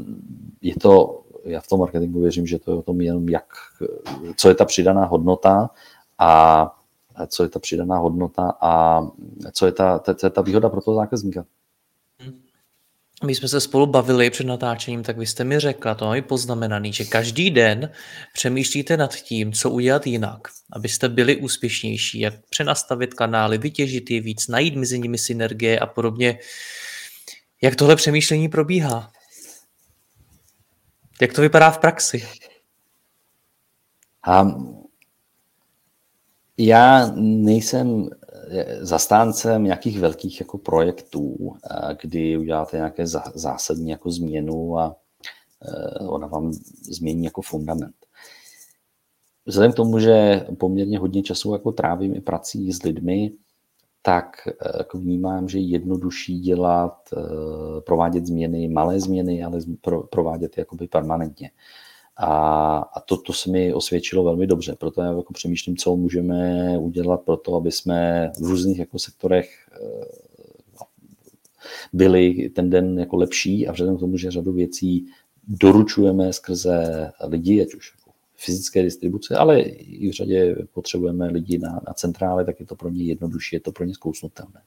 je 0.61 0.74
to, 0.80 1.22
já 1.44 1.61
v 1.61 1.66
tom 1.66 1.80
marketingu 1.80 2.20
věřím, 2.20 2.46
že 2.46 2.58
to 2.58 2.70
je 2.70 2.76
o 2.76 2.82
tom 2.82 3.00
jenom, 3.00 3.28
jak, 3.28 3.46
co 4.37 4.48
je 4.48 4.54
ta 4.54 4.64
přidaná 4.64 5.04
hodnota 5.04 5.70
a 6.22 7.26
co 7.26 7.42
je 7.42 7.48
ta 7.48 7.58
přidaná 7.58 7.98
hodnota 7.98 8.52
a 8.61 9.02
co 9.52 9.66
je 9.66 9.72
ta, 9.72 9.98
co 10.14 10.26
je 10.26 10.30
ta 10.30 10.42
výhoda 10.42 10.68
pro 10.68 10.80
toho 10.80 10.94
zákazníka 10.94 11.44
my 13.24 13.35
jsme 13.35 13.48
se 13.48 13.61
spolu 13.61 13.87
bavili 13.87 14.30
před 14.30 14.46
natáčením, 14.46 15.02
tak 15.02 15.18
vy 15.18 15.26
jste 15.26 15.44
mi 15.44 15.61
řekla, 15.61 15.94
to 15.94 16.04
mám 16.04 16.14
i 16.14 16.22
poznamenaný, 16.22 16.92
že 16.92 17.04
každý 17.04 17.50
den 17.50 17.92
přemýšlíte 18.32 18.96
nad 18.96 19.14
tím, 19.14 19.52
co 19.52 19.70
udělat 19.70 20.06
jinak, 20.06 20.48
abyste 20.72 21.08
byli 21.08 21.37
úspěšnější, 21.37 22.20
jak 22.20 22.35
přenastavit 22.50 23.14
kanály, 23.14 23.58
vytěžit 23.58 24.11
je 24.11 24.20
víc, 24.20 24.48
najít 24.48 24.76
mezi 24.76 24.98
nimi 24.98 25.18
synergie 25.18 25.78
a 25.78 25.87
podobně. 25.87 26.38
Jak 27.62 27.76
tohle 27.76 27.96
přemýšlení 27.96 28.48
probíhá? 28.48 29.12
Jak 31.20 31.32
to 31.32 31.40
vypadá 31.40 31.70
v 31.70 31.78
praxi? 31.78 32.28
A 34.26 34.46
já 36.59 37.12
nejsem 37.17 38.09
zastáncem 38.81 39.65
nějakých 39.65 40.01
velkých 40.01 40.41
jako 40.41 40.59
projektů, 40.59 41.57
kdy 42.03 42.37
uděláte 42.37 42.77
nějaké 42.77 43.07
zásadní 43.35 43.91
jako 43.91 44.11
změnu 44.11 44.79
a 44.79 44.97
e, 45.62 45.99
ona 45.99 46.27
vám 46.27 46.53
změní 46.83 47.25
jako 47.25 47.43
fundament. 47.43 47.95
Vzhledem 49.47 49.73
k 49.73 49.77
tomu, 49.77 49.99
že 49.99 50.47
poměrně 50.59 50.99
hodně 50.99 51.23
času 51.23 51.53
jako 51.53 51.73
trávím 51.73 52.17
i 52.17 52.21
prací 52.21 52.73
s 52.73 52.83
lidmi, 52.83 53.33
tak 54.03 54.37
jako 54.79 54.99
vnímám, 54.99 55.49
že 55.49 55.59
je 55.59 55.67
jednodušší 55.67 56.41
dělat, 56.41 56.99
provádět 57.87 58.27
změny, 58.27 58.69
malé 58.69 59.01
změny, 59.01 59.45
ale 59.45 59.59
provádět 60.11 60.59
jakoby 60.59 60.88
permanentně. 60.88 61.51
A, 62.16 62.77
a 62.79 63.01
to, 63.01 63.16
to 63.16 63.33
se 63.33 63.51
mi 63.51 63.75
osvědčilo 63.75 64.25
velmi 64.25 64.46
dobře, 64.46 64.77
proto 64.79 65.03
já 65.03 65.12
jako 65.12 65.33
přemýšlím, 65.33 65.77
co 65.77 65.96
můžeme 65.96 66.79
udělat 66.79 67.20
pro 67.22 67.37
to, 67.37 67.55
aby 67.57 67.72
jsme 67.72 68.31
v 68.40 68.46
různých 68.46 68.79
jako 68.79 68.98
sektorech 68.98 69.51
eh, 69.72 70.05
byli 71.92 72.48
ten 72.48 72.70
den 72.70 72.98
jako 72.98 73.16
lepší 73.16 73.68
a 73.68 73.72
vzhledem 73.72 73.96
k 73.96 74.01
tomu, 74.01 74.16
že 74.16 74.31
řadu 74.31 74.53
věcí 74.53 75.07
doručujeme 75.48 76.33
skrze 76.33 77.11
lidi, 77.29 77.62
ať 77.62 77.75
už 77.75 77.94
jako 77.98 78.11
fyzické 78.37 78.83
distribuce, 78.83 79.37
ale 79.37 79.61
i 79.61 80.09
v 80.09 80.12
řadě 80.12 80.57
potřebujeme 80.72 81.27
lidi 81.27 81.59
na, 81.59 81.81
na 81.87 81.92
centrále, 81.94 82.44
tak 82.44 82.61
je 82.61 82.66
to 82.66 82.77
pro 82.77 82.88
ně 82.88 83.05
jednodušší, 83.05 83.57
je 83.57 83.61
to 83.61 83.72
pro 83.72 83.85
ně 83.85 83.94
zkousnutelné. 83.94 84.62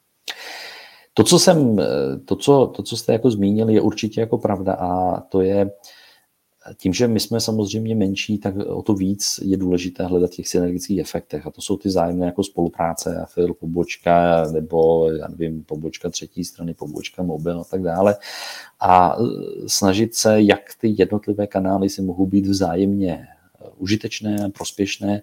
To, 1.13 1.23
co 1.23 1.39
jsem, 1.39 1.77
to, 2.25 2.36
co, 2.36 2.73
to, 2.75 2.84
co 2.84 2.97
jste 2.97 3.13
jako 3.13 3.31
zmínili, 3.31 3.73
je 3.73 3.81
určitě 3.81 4.21
jako 4.21 4.38
pravda 4.38 4.73
a 4.73 5.21
to 5.21 5.41
je 5.41 5.71
tím, 6.78 6.93
že 6.93 7.08
my 7.08 7.19
jsme 7.19 7.39
samozřejmě 7.39 7.95
menší, 7.95 8.38
tak 8.38 8.56
o 8.56 8.82
to 8.82 8.93
víc 8.93 9.39
je 9.41 9.58
důležité 9.58 10.06
hledat 10.06 10.32
těch 10.32 10.47
synergických 10.47 10.99
efektech. 10.99 11.47
A 11.47 11.51
to 11.51 11.62
jsou 11.62 11.78
ty 11.78 11.89
zájemné 11.89 12.25
jako 12.25 12.43
spolupráce, 12.43 13.17
afil, 13.17 13.54
pobočka, 13.54 14.45
nebo 14.51 15.12
já 15.12 15.28
nevím, 15.28 15.63
pobočka 15.63 16.10
třetí 16.10 16.43
strany, 16.43 16.73
pobočka 16.73 17.23
mobil 17.23 17.62
a 17.62 17.63
tak 17.63 17.82
dále. 17.82 18.15
A 18.80 19.17
snažit 19.67 20.15
se, 20.15 20.41
jak 20.41 20.62
ty 20.82 20.95
jednotlivé 20.97 21.47
kanály 21.47 21.89
si 21.89 22.01
mohou 22.01 22.25
být 22.25 22.47
vzájemně 22.47 23.28
užitečné, 23.78 24.49
prospěšné. 24.49 25.21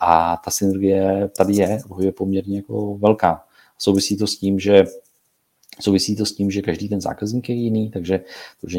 A 0.00 0.36
ta 0.44 0.50
synergie 0.50 1.30
tady 1.36 1.54
je, 1.54 1.80
je 2.00 2.12
poměrně 2.12 2.56
jako 2.56 2.98
velká. 2.98 3.44
Souvisí 3.78 4.16
to 4.16 4.26
s 4.26 4.38
tím, 4.38 4.58
že 4.58 4.84
Souvisí 5.80 6.16
to 6.16 6.26
s 6.26 6.32
tím, 6.32 6.50
že 6.50 6.62
každý 6.62 6.88
ten 6.88 7.00
zákazník 7.00 7.48
je 7.48 7.54
jiný, 7.54 7.90
takže 7.90 8.20
to, 8.60 8.68
že 8.68 8.78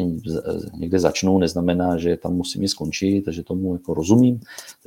někde 0.74 0.98
začnou, 0.98 1.38
neznamená, 1.38 1.98
že 1.98 2.16
tam 2.16 2.34
musím 2.34 2.62
je 2.62 2.68
skončit, 2.68 3.22
takže 3.22 3.42
tomu 3.42 3.72
jako 3.72 3.94
rozumím. 3.94 4.40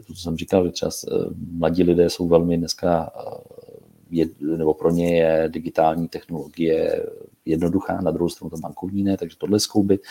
To, 0.07 0.13
co 0.13 0.21
jsem 0.21 0.37
říkal, 0.37 0.65
že 0.65 0.71
třeba 0.71 0.91
eh, 0.91 1.13
mladí 1.51 1.83
lidé 1.83 2.09
jsou 2.09 2.27
velmi 2.27 2.57
dneska, 2.57 3.11
eh, 3.15 3.69
je, 4.11 4.25
nebo 4.57 4.73
pro 4.73 4.91
ně 4.91 5.17
je 5.17 5.49
digitální 5.49 6.07
technologie 6.07 7.05
jednoduchá, 7.45 8.01
na 8.01 8.11
druhou 8.11 8.29
stranu 8.29 8.49
to 8.49 8.57
bankovní 8.57 9.03
ne, 9.03 9.17
takže 9.17 9.37
tohle 9.37 9.59
zkoubit. 9.59 10.01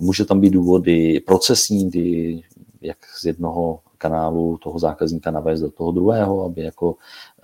Může 0.00 0.24
tam 0.24 0.40
být 0.40 0.50
důvody 0.50 1.20
procesní, 1.20 1.88
kdy 1.88 2.42
jak 2.80 2.98
z 3.20 3.24
jednoho 3.24 3.80
kanálu 3.98 4.58
toho 4.58 4.78
zákazníka 4.78 5.30
navést 5.30 5.62
do 5.62 5.70
toho 5.70 5.92
druhého, 5.92 6.44
aby 6.44 6.62
jako 6.62 6.96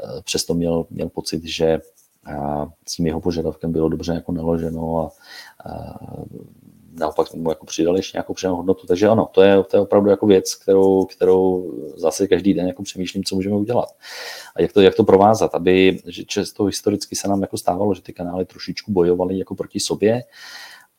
eh, 0.04 0.22
přesto 0.22 0.54
měl, 0.54 0.86
měl 0.90 1.08
pocit, 1.08 1.44
že 1.44 1.80
a 2.28 2.66
s 2.86 2.94
tím 2.94 3.06
jeho 3.06 3.20
požadavkem 3.20 3.72
bylo 3.72 3.88
dobře 3.88 4.12
jako 4.12 4.32
naloženo 4.32 5.00
a, 5.00 5.10
a 5.70 5.98
naopak 6.98 7.34
mu 7.34 7.50
jako 7.50 7.66
přidali 7.66 7.98
ještě 7.98 8.16
nějakou 8.16 8.34
přidanou 8.34 8.56
hodnotu. 8.56 8.86
Takže 8.86 9.08
ano, 9.08 9.28
to 9.32 9.42
je, 9.42 9.64
to 9.64 9.76
je 9.76 9.80
opravdu 9.80 10.10
jako 10.10 10.26
věc, 10.26 10.54
kterou, 10.54 11.04
kterou 11.04 11.72
zase 11.96 12.26
každý 12.26 12.54
den 12.54 12.66
jako 12.66 12.82
přemýšlím, 12.82 13.24
co 13.24 13.34
můžeme 13.34 13.56
udělat. 13.56 13.88
A 14.56 14.62
jak 14.62 14.72
to, 14.72 14.80
jak 14.80 14.94
to 14.94 15.04
provázat, 15.04 15.54
aby, 15.54 16.00
že 16.06 16.24
často 16.24 16.64
historicky 16.64 17.16
se 17.16 17.28
nám 17.28 17.42
jako 17.42 17.58
stávalo, 17.58 17.94
že 17.94 18.02
ty 18.02 18.12
kanály 18.12 18.44
trošičku 18.44 18.92
bojovaly 18.92 19.38
jako 19.38 19.54
proti 19.54 19.80
sobě, 19.80 20.22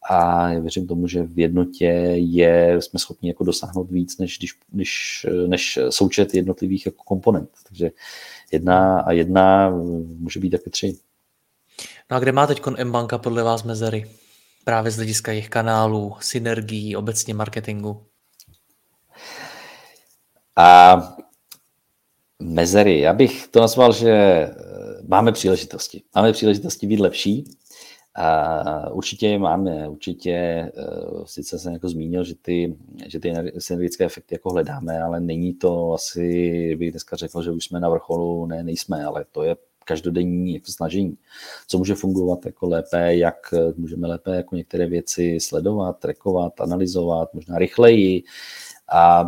a 0.10 0.50
já 0.50 0.60
věřím 0.60 0.88
tomu, 0.88 1.08
že 1.08 1.24
v 1.24 1.39
jednotě 1.39 1.86
je, 2.15 2.82
jsme 2.82 3.00
schopni 3.00 3.30
jako 3.30 3.44
dosáhnout 3.44 3.92
víc, 3.92 4.18
než, 4.18 4.38
když, 4.38 4.54
než, 4.74 5.26
než 5.48 5.80
součet 5.89 6.34
jednotlivých 6.34 6.86
jako 6.86 7.04
komponent. 7.04 7.50
Takže 7.68 7.92
jedna 8.52 9.00
a 9.00 9.12
jedna 9.12 9.70
může 10.20 10.39
být 10.39 10.50
taky 10.50 10.70
tři. 10.70 10.98
No 12.12 12.17
a 12.17 12.19
kde 12.19 12.32
má 12.32 12.48
teď 12.48 12.62
M-banka 12.78 13.17
podle 13.17 13.43
vás 13.43 13.63
mezery? 13.63 14.12
Právě 14.63 14.91
z 14.91 14.95
hlediska 14.95 15.32
jejich 15.32 15.50
kanálů, 15.50 16.15
synergií, 16.19 16.95
obecně 16.95 17.34
marketingu? 17.34 18.04
A 20.56 20.98
mezery. 22.39 23.00
Já 23.00 23.13
bych 23.13 23.48
to 23.48 23.62
nazval, 23.62 23.93
že 23.93 24.12
eh, 24.12 24.54
máme 25.08 25.32
příležitosti. 25.32 26.04
Máme 26.15 26.34
příležitosti 26.34 26.88
být 26.88 27.00
lepší. 27.00 27.43
A 28.15 28.89
určitě 28.89 29.28
je 29.28 29.39
máme, 29.39 29.89
určitě, 29.89 30.32
eh, 30.32 30.72
sice 31.26 31.60
jsem 31.60 31.74
jako 31.74 31.89
zmínil, 31.89 32.24
že 32.24 32.36
ty, 32.36 32.78
že 33.08 33.19
ty 33.19 33.34
synergické 33.60 34.06
efekty 34.06 34.36
jako 34.36 34.50
hledáme, 34.50 35.02
ale 35.02 35.19
není 35.19 35.54
to 35.54 35.93
asi, 35.93 36.76
bych 36.76 36.91
dneska 36.91 37.15
řekl, 37.15 37.43
že 37.43 37.52
už 37.52 37.65
jsme 37.65 37.80
na 37.80 37.89
vrcholu, 37.89 38.45
ne, 38.45 38.63
nejsme, 38.63 39.06
ale 39.06 39.26
to 39.32 39.43
je 39.43 39.56
každodenní 39.89 40.54
jako 40.54 40.71
snažení, 40.71 41.17
co 41.67 41.78
může 41.78 41.95
fungovat 41.95 42.45
jako 42.45 42.67
lépe, 42.67 43.15
jak 43.15 43.54
můžeme 43.78 44.08
lépe 44.08 44.36
jako 44.36 44.56
některé 44.56 44.88
věci 44.88 45.38
sledovat, 45.41 45.99
trackovat, 45.99 46.62
analyzovat, 46.62 47.34
možná 47.34 47.58
rychleji 47.58 48.23
a 48.91 49.25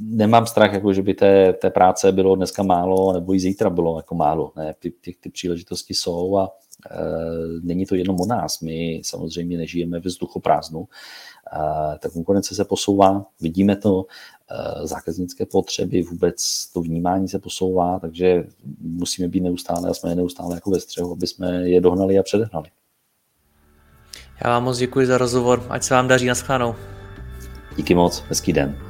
nemám 0.00 0.46
strach, 0.46 0.72
jako 0.72 0.92
že 0.92 1.02
by 1.02 1.14
té, 1.14 1.52
té 1.52 1.70
práce 1.70 2.12
bylo 2.12 2.36
dneska 2.36 2.62
málo, 2.62 3.12
nebo 3.12 3.34
i 3.34 3.40
zítra 3.40 3.70
bylo 3.70 3.96
jako 3.96 4.14
málo. 4.14 4.52
Ne, 4.56 4.74
ty, 4.78 4.90
ty, 4.90 5.14
ty 5.20 5.30
příležitosti 5.30 5.94
jsou 5.94 6.36
a 6.36 6.48
e, 6.90 6.96
není 7.62 7.86
to 7.86 7.94
jenom 7.94 8.20
o 8.20 8.26
nás. 8.26 8.60
My 8.60 9.00
samozřejmě 9.04 9.58
nežijeme 9.58 10.00
ve 10.00 10.08
vzduchoprázdnu. 10.08 10.80
E, 10.84 11.98
ta 11.98 12.10
konkurence 12.12 12.54
se 12.54 12.64
posouvá, 12.64 13.26
vidíme 13.40 13.76
to, 13.76 14.06
zákaznické 14.82 15.46
potřeby, 15.46 16.02
vůbec 16.02 16.66
to 16.72 16.80
vnímání 16.80 17.28
se 17.28 17.38
posouvá, 17.38 17.98
takže 17.98 18.44
musíme 18.80 19.28
být 19.28 19.40
neustále 19.40 19.90
a 19.90 19.94
jsme 19.94 20.14
neustále 20.14 20.54
jako 20.54 20.70
ve 20.70 20.80
střehu, 20.80 21.12
aby 21.12 21.26
jsme 21.26 21.68
je 21.68 21.80
dohnali 21.80 22.18
a 22.18 22.22
předehnali. 22.22 22.68
Já 24.44 24.50
vám 24.50 24.64
moc 24.64 24.78
děkuji 24.78 25.06
za 25.06 25.18
rozhovor, 25.18 25.66
ať 25.68 25.82
se 25.82 25.94
vám 25.94 26.08
daří 26.08 26.26
na 26.26 26.34
schránou. 26.34 26.74
Díky 27.76 27.94
moc, 27.94 28.24
hezký 28.28 28.52
den. 28.52 28.89